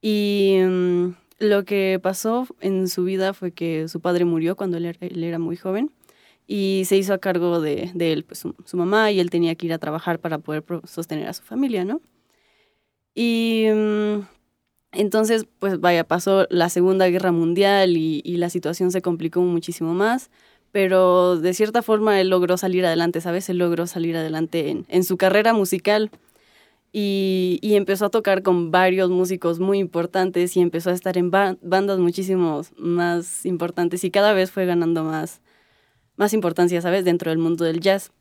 Y 0.00 0.58
mm, 0.64 1.08
lo 1.40 1.64
que 1.64 2.00
pasó 2.02 2.46
en 2.60 2.88
su 2.88 3.04
vida 3.04 3.34
fue 3.34 3.52
que 3.52 3.88
su 3.88 4.00
padre 4.00 4.24
murió 4.24 4.56
cuando 4.56 4.78
él 4.78 4.86
era, 4.86 4.98
él 5.00 5.22
era 5.24 5.38
muy 5.38 5.56
joven 5.56 5.90
y 6.46 6.84
se 6.86 6.96
hizo 6.96 7.12
a 7.14 7.18
cargo 7.18 7.60
de, 7.60 7.90
de 7.94 8.12
él, 8.12 8.24
pues 8.24 8.38
su, 8.38 8.54
su 8.64 8.76
mamá, 8.76 9.10
y 9.10 9.20
él 9.20 9.30
tenía 9.30 9.54
que 9.54 9.66
ir 9.66 9.72
a 9.72 9.78
trabajar 9.78 10.18
para 10.20 10.38
poder 10.38 10.64
sostener 10.84 11.28
a 11.28 11.32
su 11.32 11.42
familia, 11.42 11.84
¿no? 11.84 12.00
Y 13.14 13.66
mm, 13.72 14.20
entonces, 14.94 15.46
pues 15.58 15.80
vaya, 15.80 16.04
pasó 16.04 16.46
la 16.50 16.68
Segunda 16.68 17.08
Guerra 17.08 17.32
Mundial 17.32 17.96
y, 17.96 18.22
la 18.36 18.50
situación 18.50 18.90
se 18.90 19.02
complicó 19.02 19.40
muchísimo 19.40 19.94
más, 19.94 20.30
pero 20.72 21.38
de 21.38 21.54
cierta 21.54 21.82
forma 21.82 22.20
él 22.20 22.28
logró 22.28 22.56
salir 22.56 22.84
adelante, 22.84 23.20
¿sabes? 23.20 23.48
Él 23.48 23.58
logró 23.58 23.86
salir 23.86 24.16
adelante 24.16 24.84
en, 24.88 25.04
su 25.04 25.16
carrera 25.16 25.52
musical 25.52 26.10
y, 26.92 27.58
empezó 27.62 28.06
a 28.06 28.10
tocar 28.10 28.42
con 28.42 28.70
varios 28.70 29.10
músicos 29.10 29.60
muy 29.60 29.78
importantes 29.78 30.56
y 30.56 30.60
empezó 30.60 30.90
a 30.90 30.94
estar 30.94 31.18
en 31.18 31.30
ba- 31.30 31.56
bandas 31.62 31.98
muchísimos 31.98 32.72
más 32.76 33.46
importantes 33.46 34.04
y 34.04 34.10
cada 34.10 34.32
vez 34.32 34.50
fue 34.50 34.66
ganando 34.66 35.04
más, 35.04 35.40
más 36.16 36.32
importancia, 36.34 36.80
¿sabes? 36.80 37.04
Dentro 37.04 37.30
del 37.30 37.38
mundo 37.38 37.64
del 37.64 37.80
jazz. 37.80 38.12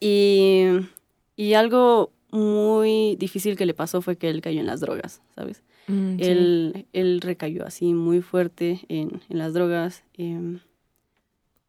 Y 0.00 1.54
algo 1.54 2.12
muy 2.30 3.16
difícil 3.16 3.56
que 3.56 3.66
le 3.66 3.74
pasó 3.74 4.02
fue 4.02 4.16
que 4.16 4.28
él 4.28 4.40
cayó 4.40 4.60
en 4.60 4.66
las 4.66 4.80
drogas, 4.80 5.22
¿sabes? 5.34 5.62
Mm, 5.86 6.16
sí. 6.18 6.24
Él, 6.24 6.86
él 6.92 7.20
recayó 7.20 7.64
así 7.66 7.94
muy 7.94 8.20
fuerte 8.20 8.80
en, 8.88 9.20
en 9.28 9.38
las 9.38 9.54
drogas. 9.54 10.04
em, 10.16 10.60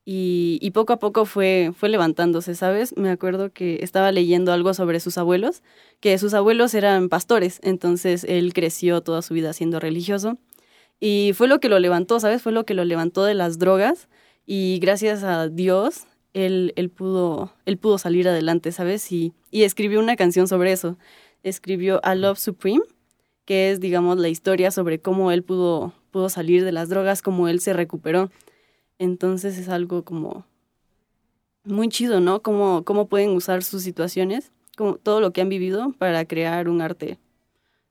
y, 0.06 0.58
y 0.62 0.72
poco 0.72 0.94
a 0.94 0.98
poco 1.00 1.26
fue, 1.26 1.72
fue 1.76 1.88
levantándose, 1.90 2.56
¿sabes? 2.56 2.98
Me 2.98 3.12
acuerdo 3.12 3.52
que 3.54 3.80
estaba 3.84 4.12
leyendo 4.12 4.52
algo 4.52 4.74
sobre 4.74 5.00
sus 5.00 5.20
abuelos, 5.20 5.62
que 6.00 6.18
sus 6.18 6.34
abuelos 6.34 6.74
eran 6.74 7.10
pastores, 7.10 7.60
entonces 7.64 8.24
él 8.24 8.54
creció 8.54 9.02
toda 9.02 9.22
su 9.22 9.36
vida 9.36 9.54
siendo 9.54 9.80
religioso. 9.80 10.38
Y 11.00 11.32
fue 11.36 11.48
lo 11.48 11.60
que 11.60 11.70
lo 11.70 11.78
levantó, 11.80 12.20
¿sabes? 12.20 12.42
Fue 12.42 12.52
lo 12.52 12.66
que 12.66 12.74
lo 12.74 12.86
levantó 12.86 13.24
de 13.24 13.36
las 13.36 13.60
drogas. 13.60 14.10
Y 14.48 14.80
gracias 14.82 15.24
a 15.24 15.48
Dios, 15.48 16.06
él, 16.34 16.74
él, 16.76 16.90
pudo, 16.90 17.54
él 17.66 17.78
pudo 17.78 17.98
salir 17.98 18.28
adelante, 18.28 18.72
¿sabes? 18.72 19.12
Y, 19.12 19.34
y 19.52 19.64
escribió 19.64 20.00
una 20.00 20.16
canción 20.16 20.48
sobre 20.48 20.72
eso. 20.72 20.98
Escribió 21.44 22.00
A 22.04 22.16
Love 22.16 22.40
Supreme, 22.40 22.84
que 23.46 23.72
es, 23.72 23.80
digamos, 23.80 24.18
la 24.18 24.30
historia 24.30 24.72
sobre 24.72 25.00
cómo 25.00 25.32
él 25.32 25.44
pudo, 25.44 25.94
pudo 26.12 26.30
salir 26.30 26.64
de 26.64 26.72
las 26.72 26.90
drogas, 26.90 27.22
cómo 27.22 27.48
él 27.48 27.60
se 27.60 27.74
recuperó. 27.74 28.30
Entonces 29.00 29.58
es 29.58 29.70
algo 29.70 30.04
como 30.04 30.46
muy 31.64 31.90
chido, 31.90 32.20
¿no? 32.20 32.42
Cómo, 32.42 32.84
cómo 32.84 33.08
pueden 33.08 33.32
usar 33.32 33.64
sus 33.64 33.84
situaciones, 33.84 34.52
como 34.78 34.96
todo 34.96 35.22
lo 35.22 35.32
que 35.32 35.42
han 35.42 35.50
vivido 35.50 35.94
para 35.98 36.26
crear 36.26 36.70
un 36.70 36.82
arte 36.82 37.18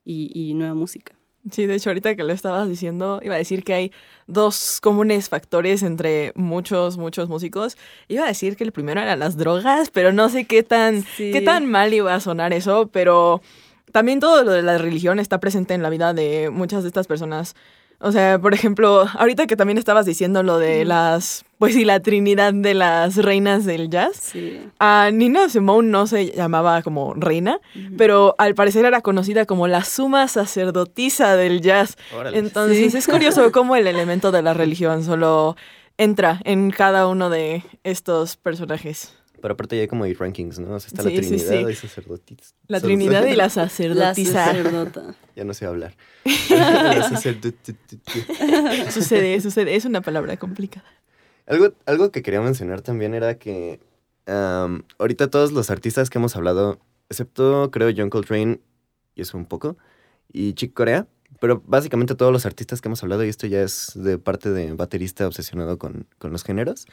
y, 0.04 0.30
y 0.34 0.54
nueva 0.54 0.74
música. 0.74 1.17
Sí, 1.50 1.66
de 1.66 1.74
hecho, 1.74 1.90
ahorita 1.90 2.14
que 2.16 2.24
lo 2.24 2.32
estabas 2.32 2.68
diciendo, 2.68 3.20
iba 3.22 3.34
a 3.34 3.38
decir 3.38 3.64
que 3.64 3.74
hay 3.74 3.92
dos 4.26 4.80
comunes 4.82 5.28
factores 5.28 5.82
entre 5.82 6.32
muchos, 6.34 6.98
muchos 6.98 7.28
músicos. 7.28 7.76
Iba 8.08 8.24
a 8.24 8.28
decir 8.28 8.56
que 8.56 8.64
el 8.64 8.72
primero 8.72 9.00
eran 9.00 9.18
las 9.18 9.36
drogas, 9.36 9.90
pero 9.90 10.12
no 10.12 10.28
sé 10.28 10.44
qué 10.46 10.62
tan, 10.62 11.02
Sí. 11.16 11.30
qué 11.32 11.40
tan 11.40 11.66
mal 11.66 11.92
iba 11.94 12.14
a 12.14 12.20
sonar 12.20 12.52
eso, 12.52 12.88
pero 12.92 13.40
también 13.92 14.20
todo 14.20 14.44
lo 14.44 14.52
de 14.52 14.62
la 14.62 14.76
religión 14.78 15.18
está 15.18 15.40
presente 15.40 15.74
en 15.74 15.82
la 15.82 15.90
vida 15.90 16.12
de 16.12 16.50
muchas 16.50 16.82
de 16.82 16.88
estas 16.88 17.06
personas 17.06 17.54
O 18.00 18.12
sea, 18.12 18.38
por 18.38 18.54
ejemplo, 18.54 19.06
ahorita 19.18 19.48
que 19.48 19.56
también 19.56 19.76
estabas 19.76 20.06
diciendo 20.06 20.44
lo 20.44 20.58
de 20.58 20.84
las, 20.84 21.44
pues 21.58 21.74
sí, 21.74 21.84
la 21.84 21.98
trinidad 21.98 22.54
de 22.54 22.72
las 22.74 23.16
reinas 23.16 23.64
del 23.64 23.90
jazz. 23.90 24.16
Sí. 24.20 24.60
A 24.78 25.10
Nina 25.12 25.48
Simone 25.48 25.88
no 25.88 26.06
se 26.06 26.26
llamaba 26.30 26.82
como 26.82 27.14
reina, 27.14 27.58
pero 27.96 28.36
al 28.38 28.54
parecer 28.54 28.84
era 28.84 29.00
conocida 29.00 29.46
como 29.46 29.66
la 29.66 29.82
suma 29.82 30.28
sacerdotisa 30.28 31.34
del 31.34 31.60
jazz. 31.60 31.96
Órale. 32.16 32.38
Entonces 32.38 32.92
Sí. 32.92 32.96
es 32.98 33.06
curioso 33.08 33.50
cómo 33.52 33.74
el 33.74 33.88
elemento 33.88 34.30
de 34.30 34.42
la 34.42 34.54
religión 34.54 35.02
solo 35.02 35.56
entra 35.96 36.40
en 36.44 36.70
cada 36.70 37.08
uno 37.08 37.30
de 37.30 37.64
estos 37.82 38.36
personajes. 38.36 39.12
Pero 39.40 39.54
aparte 39.54 39.76
ya 39.76 39.82
hay 39.82 39.88
como 39.88 40.04
hay 40.04 40.14
rankings, 40.14 40.58
¿no? 40.58 40.74
O 40.74 40.80
sea, 40.80 40.88
está 40.88 41.02
Sí, 41.02 41.14
la 41.14 41.20
Trinidad, 41.20 41.48
sí. 41.48 41.64
hay 41.64 41.74
sacerdotis. 41.74 42.54
La 42.66 42.80
Trinidad 42.80 43.26
y 43.26 43.36
la 43.36 43.44
La 43.44 43.50
sacerdotisa. 43.50 44.46
sacerdota. 44.46 45.14
Ya 45.36 45.44
no 45.44 45.54
sé 45.54 45.66
hablar. 45.66 45.96
La 46.50 47.08
sucede, 48.90 49.40
sucede. 49.40 49.76
Es 49.76 49.84
una 49.84 50.00
palabra 50.00 50.36
complicada. 50.36 50.86
Algo, 51.46 51.72
algo 51.86 52.10
que 52.10 52.22
quería 52.22 52.40
mencionar 52.40 52.82
también 52.82 53.14
era 53.14 53.38
que 53.38 53.80
ahorita 54.28 55.30
todos 55.30 55.52
los 55.52 55.70
artistas 55.70 56.10
que 56.10 56.18
hemos 56.18 56.36
hablado, 56.36 56.78
excepto 57.08 57.70
creo 57.70 57.90
John 57.96 58.10
Coltrane, 58.10 58.60
y 59.14 59.22
eso 59.22 59.38
un 59.38 59.46
poco, 59.46 59.76
y 60.32 60.52
Chick 60.52 60.74
Corea, 60.74 61.06
pero 61.40 61.62
básicamente 61.66 62.14
todos 62.14 62.32
los 62.32 62.46
artistas 62.46 62.80
que 62.80 62.88
hemos 62.88 63.02
hablado, 63.02 63.24
y 63.24 63.28
esto 63.28 63.46
ya 63.46 63.62
es 63.62 63.92
de 63.94 64.18
parte 64.18 64.50
de 64.50 64.72
baterista 64.74 65.26
obsesionado 65.26 65.78
con, 65.78 66.06
con 66.18 66.32
los 66.32 66.44
géneros, 66.44 66.86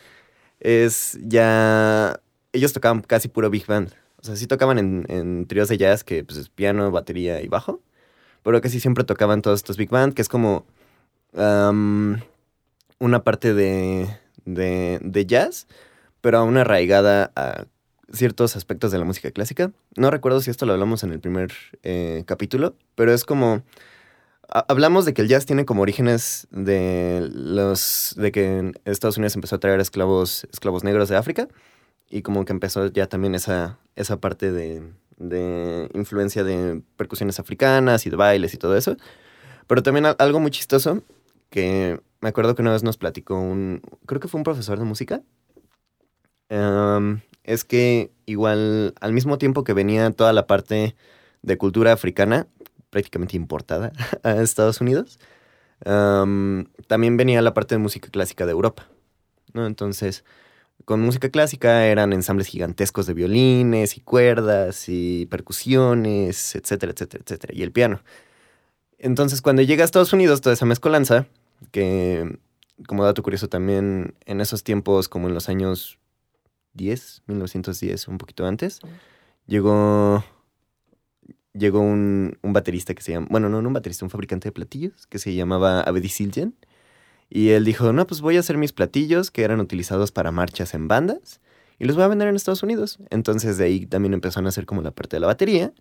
es 0.60 1.18
ya... 1.22 2.22
Ellos 2.56 2.74
tocaban 2.74 3.02
casi 3.02 3.28
puro 3.28 3.50
big 3.50 3.66
band. 3.68 3.92
O 4.18 4.24
sea, 4.24 4.36
sí 4.36 4.48
tocaban 4.48 4.80
en, 4.80 5.06
en 5.10 5.46
tríos 5.46 5.68
de 5.68 5.78
jazz 5.78 6.04
que 6.04 6.24
pues, 6.24 6.40
es 6.40 6.50
piano, 6.50 6.90
batería 6.90 7.42
y 7.42 7.48
bajo, 7.48 7.82
pero 8.44 8.62
casi 8.62 8.80
siempre 8.80 9.04
tocaban 9.04 9.42
todos 9.42 9.60
estos 9.60 9.78
big 9.78 9.90
band, 9.90 10.14
que 10.14 10.22
es 10.22 10.30
como 10.30 10.66
una 13.00 13.24
parte 13.24 13.54
de, 13.54 14.08
de, 14.46 15.00
de 15.02 15.26
jazz, 15.26 15.68
pero 16.22 16.38
aún 16.38 16.56
arraigada 16.56 17.32
a 17.36 17.66
ciertos 18.12 18.56
aspectos 18.56 18.92
de 18.92 19.00
la 19.00 19.06
música 19.06 19.32
clásica. 19.32 19.72
No 19.98 20.12
recuerdo 20.12 20.40
si 20.40 20.50
esto 20.50 20.66
lo 20.66 20.74
hablamos 20.74 21.04
en 21.04 21.12
el 21.12 21.20
primer 21.20 21.52
eh, 21.84 22.24
capítulo, 22.26 22.76
pero 22.96 23.14
es 23.14 23.26
como... 23.26 23.64
ha- 24.48 24.66
Hablamos 24.70 25.04
de 25.06 25.14
que 25.14 25.22
el 25.24 25.28
jazz 25.28 25.46
tiene 25.46 25.66
como 25.66 25.82
orígenes 25.82 26.48
de 26.52 27.28
los 27.34 28.16
de 28.18 28.32
que 28.32 28.72
Estados 28.86 29.18
Unidos 29.18 29.36
empezó 29.36 29.58
a 29.58 29.60
traer 29.60 29.82
esclavos, 29.82 30.48
esclavos 30.54 30.84
negros 30.86 31.10
de 31.10 31.18
África 31.18 31.50
y 32.10 32.22
como 32.22 32.46
que 32.46 32.54
empezó 32.54 32.88
ya 32.88 33.08
también 33.08 33.36
esa, 33.36 33.80
esa 33.96 34.20
parte 34.20 34.52
de, 34.52 34.84
de 35.18 35.90
influencia 35.94 36.44
de 36.44 36.82
percusiones 36.98 37.40
africanas 37.40 38.06
y 38.06 38.10
de 38.10 38.16
bailes 38.16 38.54
y 38.54 38.58
todo 38.58 38.78
eso. 38.78 38.96
Pero 39.68 39.84
también 39.84 40.06
al- 40.06 40.16
algo 40.20 40.40
muy 40.40 40.52
chistoso 40.52 41.04
que 41.50 42.00
me 42.22 42.30
acuerdo 42.30 42.56
que 42.56 42.62
una 42.62 42.72
vez 42.74 42.84
nos 42.84 42.98
platicó 42.98 43.40
un, 43.40 43.82
creo 44.06 44.20
que 44.20 44.28
fue 44.28 44.40
un 44.40 44.44
profesor 44.44 44.78
de 44.80 44.86
música, 44.86 45.22
em, 46.50 47.22
es 47.44 47.64
que 47.64 48.12
igual 48.26 48.94
al 49.02 49.14
mismo 49.14 49.38
tiempo 49.38 49.64
que 49.64 49.74
venía 49.74 50.10
toda 50.12 50.34
la 50.34 50.48
parte 50.48 50.96
de 51.42 51.58
cultura 51.58 51.92
africana, 51.94 52.48
prácticamente 52.90 53.38
importada 53.38 53.92
a 54.24 54.42
Estados 54.42 54.82
Unidos, 54.82 55.20
em, 55.86 56.66
también 56.88 57.18
venía 57.18 57.42
la 57.42 57.54
parte 57.54 57.76
de 57.76 57.80
música 57.80 58.10
clásica 58.10 58.46
de 58.46 58.52
Europa, 58.52 58.88
¿no? 59.54 59.66
Entonces, 59.68 60.24
con 60.86 61.02
música 61.02 61.30
clásica 61.30 61.86
eran 61.88 62.14
ensambles 62.14 62.48
gigantescos 62.48 63.08
de 63.08 63.14
violines 63.14 63.98
y 63.98 64.02
cuerdas 64.02 64.88
y 64.88 65.26
percusiones, 65.26 66.56
etcétera, 66.56 66.94
etcétera, 66.94 67.24
etcétera, 67.26 67.54
y 67.56 67.64
el 67.64 67.72
piano. 67.72 68.02
Entonces, 69.00 69.42
cuando 69.42 69.62
llega 69.64 69.84
a 69.84 69.86
Estados 69.86 70.14
Unidos, 70.14 70.42
toda 70.42 70.54
esa 70.54 70.66
mezcolanza, 70.66 71.28
que 71.72 72.40
como 72.88 73.04
dato 73.04 73.24
curioso 73.24 73.50
también 73.50 74.16
en 74.26 74.42
esos 74.42 74.64
tiempos, 74.64 75.10
como 75.10 75.28
en 75.28 75.34
los 75.34 75.50
años 75.50 75.98
10, 76.74 77.24
1910, 77.28 78.08
un 78.08 78.18
poquito 78.18 78.46
antes, 78.46 78.80
llegó, 79.48 80.24
llegó 81.54 81.80
un, 81.80 82.38
un 82.42 82.54
baterista 82.54 82.94
que 82.94 83.02
se 83.02 83.14
llama, 83.14 83.28
bueno, 83.30 83.50
no, 83.50 83.62
no 83.62 83.70
un 83.70 83.74
baterista, 83.74 84.06
un 84.06 84.12
fabricante 84.12 84.50
de 84.50 84.52
platillos 84.52 85.08
que 85.08 85.20
se 85.20 85.34
llamaba 85.34 85.82
Abedi 85.82 86.10
Siljan. 86.10 86.54
Y 87.30 87.50
él 87.50 87.66
dijo, 87.66 87.92
no, 87.94 88.06
pues 88.08 88.22
voy 88.22 88.38
a 88.38 88.40
hacer 88.40 88.58
mis 88.58 88.72
platillos 88.74 89.32
que 89.32 89.44
eran 89.44 89.60
utilizados 89.60 90.12
para 90.12 90.32
marchas 90.32 90.74
en 90.74 90.88
bandas 90.88 91.42
y 91.80 91.86
los 91.86 91.96
voy 91.96 92.06
a 92.06 92.08
vender 92.08 92.28
en 92.28 92.36
Estados 92.36 92.64
Unidos. 92.64 93.00
Entonces 93.10 93.58
de 93.58 93.66
ahí 93.66 93.86
también 93.86 94.14
empezaron 94.14 94.46
a 94.46 94.50
hacer 94.50 94.66
como 94.66 94.82
la 94.82 94.92
parte 94.92 95.16
de 95.18 95.20
la 95.20 95.28
batería. 95.28 95.74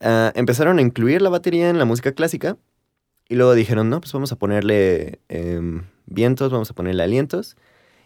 Ah, 0.00 0.32
empezaron 0.34 0.78
a 0.78 0.82
incluir 0.82 1.22
la 1.22 1.30
batería 1.30 1.68
en 1.68 1.78
la 1.78 1.84
música 1.84 2.12
clásica 2.12 2.56
y 3.28 3.36
luego 3.36 3.54
dijeron, 3.54 3.90
no, 3.90 4.00
pues 4.00 4.12
vamos 4.12 4.32
a 4.32 4.36
ponerle 4.36 5.20
em, 5.28 5.84
vientos, 6.06 6.50
vamos 6.50 6.70
a 6.70 6.74
ponerle 6.74 7.02
alientos 7.02 7.56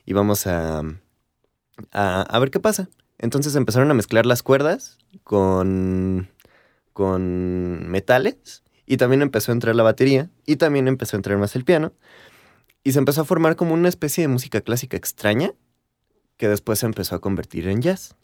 y 0.04 0.12
vamos 0.12 0.46
a, 0.46 0.82
a, 1.92 2.22
a 2.22 2.38
ver 2.38 2.50
qué 2.50 2.60
pasa. 2.60 2.88
Entonces 3.18 3.56
empezaron 3.56 3.90
a 3.90 3.94
mezclar 3.94 4.26
las 4.26 4.42
cuerdas 4.42 4.98
con, 5.24 6.28
con 6.92 7.88
metales 7.88 8.62
y 8.84 8.98
también 8.98 9.22
empezó 9.22 9.52
a 9.52 9.54
entrar 9.54 9.74
la 9.74 9.82
batería 9.82 10.30
y 10.44 10.56
también 10.56 10.86
empezó 10.88 11.16
a 11.16 11.18
entrar 11.18 11.38
más 11.38 11.56
el 11.56 11.64
piano 11.64 11.92
y 12.86 12.92
se 12.92 13.00
empezó 13.00 13.22
a 13.22 13.24
formar 13.24 13.56
como 13.56 13.74
una 13.74 13.88
especie 13.88 14.22
de 14.22 14.28
música 14.28 14.60
clásica 14.60 14.96
extraña 14.96 15.52
que 16.36 16.48
después 16.48 16.78
se 16.78 16.86
empezó 16.86 17.16
a 17.16 17.20
convertir 17.20 17.66
en 17.66 17.82
jazz. 17.82 18.14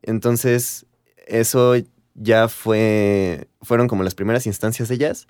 Entonces, 0.00 0.86
eso 1.26 1.74
ya 2.14 2.48
fue, 2.48 3.48
fueron 3.60 3.86
como 3.86 4.02
las 4.02 4.14
primeras 4.14 4.46
instancias 4.46 4.88
de 4.88 4.96
jazz. 4.96 5.26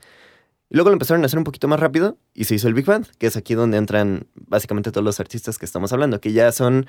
Luego 0.71 0.91
lo 0.91 0.93
empezaron 0.93 1.25
a 1.25 1.27
hacer 1.27 1.39
un 1.39 1.45
poquito 1.45 1.67
más 1.67 1.81
rápido 1.81 2.19
y 2.35 2.45
se 2.45 2.55
hizo 2.55 2.69
el 2.69 2.75
Big 2.75 2.87
Band, 2.87 3.09
que 3.19 3.27
es 3.27 3.37
aquí 3.37 3.55
donde 3.55 3.79
entran 3.79 4.29
básicamente 4.37 4.93
todos 4.93 5.05
los 5.05 5.19
artistas 5.19 5.59
que 5.59 5.65
estamos 5.65 5.93
hablando, 5.93 6.21
que 6.21 6.33
ya 6.33 6.53
son 6.53 6.87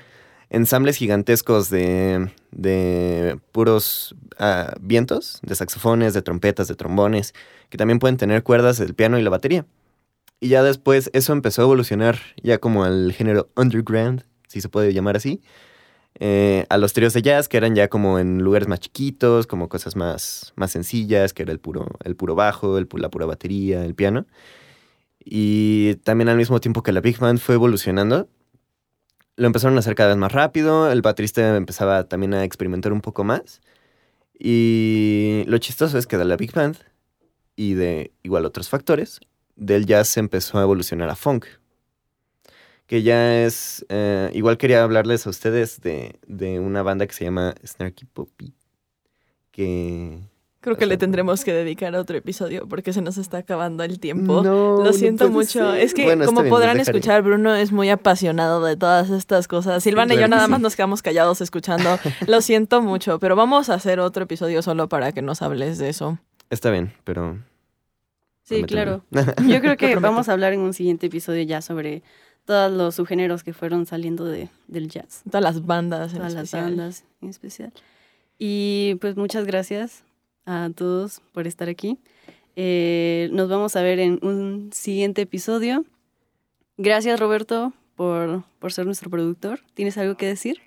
ensambles 0.48 0.96
gigantescos 0.96 1.70
de, 1.70 2.30
de 2.52 3.36
puros 3.50 4.14
ah, 4.38 4.74
vientos, 4.80 5.40
de 5.42 5.56
saxofones, 5.56 6.14
de 6.14 6.22
trompetas, 6.22 6.68
de 6.68 6.76
trombones, 6.76 7.34
que 7.68 7.78
también 7.78 7.98
pueden 7.98 8.16
tener 8.16 8.44
cuerdas 8.44 8.78
del 8.78 8.94
piano 8.94 9.18
y 9.18 9.22
la 9.22 9.30
batería. 9.30 9.66
Y 10.40 10.48
ya 10.48 10.62
después 10.62 11.10
eso 11.12 11.32
empezó 11.32 11.62
a 11.62 11.64
evolucionar 11.64 12.18
ya 12.42 12.58
como 12.58 12.84
al 12.84 13.12
género 13.12 13.50
underground, 13.56 14.24
si 14.46 14.60
se 14.60 14.68
puede 14.68 14.92
llamar 14.92 15.16
así, 15.16 15.42
eh, 16.20 16.66
a 16.68 16.78
los 16.78 16.92
tríos 16.92 17.12
de 17.12 17.22
jazz, 17.22 17.48
que 17.48 17.56
eran 17.56 17.74
ya 17.74 17.88
como 17.88 18.18
en 18.18 18.38
lugares 18.42 18.68
más 18.68 18.80
chiquitos, 18.80 19.46
como 19.46 19.68
cosas 19.68 19.96
más, 19.96 20.52
más 20.56 20.70
sencillas, 20.72 21.32
que 21.32 21.42
era 21.42 21.52
el 21.52 21.60
puro, 21.60 21.86
el 22.04 22.16
puro 22.16 22.34
bajo, 22.34 22.78
la 22.80 23.08
pura 23.10 23.26
batería, 23.26 23.84
el 23.84 23.94
piano. 23.94 24.26
Y 25.24 25.96
también 26.04 26.28
al 26.28 26.36
mismo 26.36 26.60
tiempo 26.60 26.82
que 26.82 26.92
la 26.92 27.00
Big 27.00 27.18
Band 27.18 27.38
fue 27.38 27.54
evolucionando, 27.56 28.28
lo 29.36 29.46
empezaron 29.46 29.76
a 29.76 29.80
hacer 29.80 29.94
cada 29.94 30.10
vez 30.10 30.18
más 30.18 30.32
rápido, 30.32 30.90
el 30.90 31.02
baterista 31.02 31.56
empezaba 31.56 32.08
también 32.08 32.34
a 32.34 32.44
experimentar 32.44 32.92
un 32.92 33.00
poco 33.00 33.24
más. 33.24 33.60
Y 34.38 35.44
lo 35.46 35.58
chistoso 35.58 35.98
es 35.98 36.06
que 36.06 36.18
de 36.18 36.24
la 36.24 36.36
Big 36.36 36.52
Band 36.52 36.76
y 37.56 37.74
de 37.74 38.12
igual 38.22 38.46
otros 38.46 38.68
factores, 38.68 39.20
del 39.58 39.84
jazz 39.86 40.16
empezó 40.16 40.58
a 40.58 40.62
evolucionar 40.62 41.10
a 41.10 41.16
funk. 41.16 41.46
Que 42.86 43.02
ya 43.02 43.44
es. 43.44 43.84
eh, 43.90 44.30
igual 44.32 44.56
quería 44.56 44.82
hablarles 44.82 45.26
a 45.26 45.30
ustedes 45.30 45.80
de, 45.82 46.18
de 46.26 46.58
una 46.58 46.82
banda 46.82 47.06
que 47.06 47.12
se 47.12 47.24
llama 47.24 47.54
Snarky 47.66 48.06
Puppy. 48.06 48.54
Que. 49.50 50.20
Creo 50.60 50.76
que 50.76 50.86
O 50.86 50.88
le 50.88 50.96
tendremos 50.96 51.44
que 51.44 51.52
dedicar 51.52 51.94
otro 51.94 52.16
episodio 52.16 52.66
porque 52.66 52.92
se 52.92 53.00
nos 53.00 53.16
está 53.16 53.38
acabando 53.38 53.84
el 53.84 54.00
tiempo. 54.00 54.42
No, 54.42 54.82
Lo 54.82 54.92
siento 54.92 55.28
mucho. 55.30 55.72
ser. 55.72 55.82
Es 55.82 55.94
que, 55.94 56.04
Bueno, 56.04 56.24
como 56.26 56.40
bien, 56.42 56.50
podrán 56.50 56.80
escuchar, 56.80 57.22
Bruno 57.22 57.54
es 57.54 57.70
muy 57.70 57.90
apasionado 57.90 58.64
de 58.64 58.76
todas 58.76 59.10
estas 59.10 59.46
cosas. 59.46 59.82
Silvana 59.84 60.14
y 60.14 60.18
yo 60.18 60.26
nada 60.26 60.46
sí. 60.46 60.50
más 60.50 60.60
nos 60.60 60.74
quedamos 60.74 61.00
callados 61.02 61.40
escuchando. 61.40 61.98
Lo 62.26 62.40
siento 62.40 62.82
mucho, 62.82 63.18
pero 63.20 63.36
vamos 63.36 63.68
a 63.70 63.74
hacer 63.74 64.00
otro 64.00 64.24
episodio 64.24 64.62
solo 64.62 64.88
para 64.88 65.12
que 65.12 65.22
nos 65.22 65.42
hables 65.42 65.78
de 65.78 65.90
eso. 65.90 66.18
Está 66.50 66.70
bien, 66.70 66.92
pero. 67.04 67.38
Sí, 68.48 68.62
claro. 68.62 69.04
Yo 69.46 69.60
creo 69.60 69.76
que 69.76 69.94
vamos 69.96 70.28
a 70.28 70.32
hablar 70.32 70.54
en 70.54 70.60
un 70.60 70.72
siguiente 70.72 71.06
episodio 71.06 71.42
ya 71.42 71.60
sobre 71.60 72.02
todos 72.46 72.72
los 72.72 72.94
subgéneros 72.94 73.44
que 73.44 73.52
fueron 73.52 73.84
saliendo 73.84 74.24
de, 74.24 74.48
del 74.68 74.88
jazz. 74.88 75.22
Todas 75.26 75.42
las 75.42 75.66
bandas. 75.66 76.12
en 76.12 76.18
todas 76.18 76.32
las 76.32 76.50
bandas 76.50 77.04
en 77.20 77.28
especial. 77.28 77.72
Y 78.38 78.96
pues 79.02 79.16
muchas 79.16 79.44
gracias 79.44 80.02
a 80.46 80.70
todos 80.74 81.20
por 81.32 81.46
estar 81.46 81.68
aquí. 81.68 81.98
Eh, 82.56 83.28
nos 83.32 83.50
vamos 83.50 83.76
a 83.76 83.82
ver 83.82 83.98
en 83.98 84.18
un 84.22 84.70
siguiente 84.72 85.22
episodio. 85.22 85.84
Gracias 86.78 87.20
Roberto 87.20 87.74
por, 87.96 88.44
por 88.60 88.72
ser 88.72 88.86
nuestro 88.86 89.10
productor. 89.10 89.60
¿Tienes 89.74 89.98
algo 89.98 90.16
que 90.16 90.26
decir? 90.26 90.62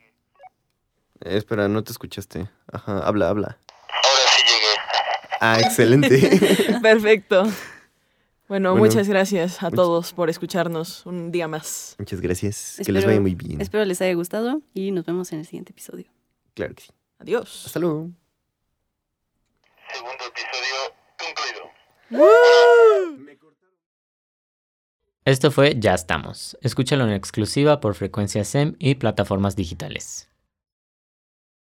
Eh, 1.21 1.37
espera, 1.37 1.67
no 1.67 1.83
te 1.83 1.91
escuchaste. 1.91 2.47
Ajá, 2.71 2.99
habla, 2.99 3.29
habla. 3.29 3.57
Ahora 4.03 4.23
sí 4.35 4.43
llegué. 4.45 4.81
Ah, 5.39 5.59
excelente. 5.59 6.79
Perfecto. 6.81 7.45
Bueno, 8.51 8.71
Bueno, 8.71 8.85
muchas 8.85 9.07
gracias 9.07 9.63
a 9.63 9.69
much- 9.69 9.75
todos 9.75 10.11
por 10.11 10.29
escucharnos 10.29 11.05
un 11.05 11.31
día 11.31 11.47
más. 11.47 11.95
Muchas 11.97 12.19
gracias. 12.19 12.73
que 12.85 12.91
les 12.91 12.99
Espero- 12.99 13.07
vaya 13.07 13.21
muy 13.21 13.33
bien. 13.33 13.61
Espero 13.61 13.85
les 13.85 14.01
haya 14.01 14.13
gustado 14.13 14.61
y 14.73 14.91
nos 14.91 15.05
vemos 15.05 15.31
en 15.31 15.39
el 15.39 15.45
siguiente 15.45 15.71
episodio. 15.71 16.07
Claro 16.53 16.75
que 16.75 16.83
sí. 16.83 16.89
Adiós. 17.19 17.63
Hasta 17.67 17.79
luego. 17.79 18.09
Segundo 19.93 20.23
episodio 20.27 20.95
concluido. 22.09 22.41
Esto 25.23 25.49
fue 25.51 25.75
Ya 25.79 25.93
estamos. 25.93 26.57
Escúchalo 26.61 27.05
en 27.05 27.11
exclusiva 27.13 27.79
por 27.79 27.95
frecuencia 27.95 28.43
SEM 28.43 28.75
y 28.79 28.95
plataformas 28.95 29.55
digitales. 29.55 30.27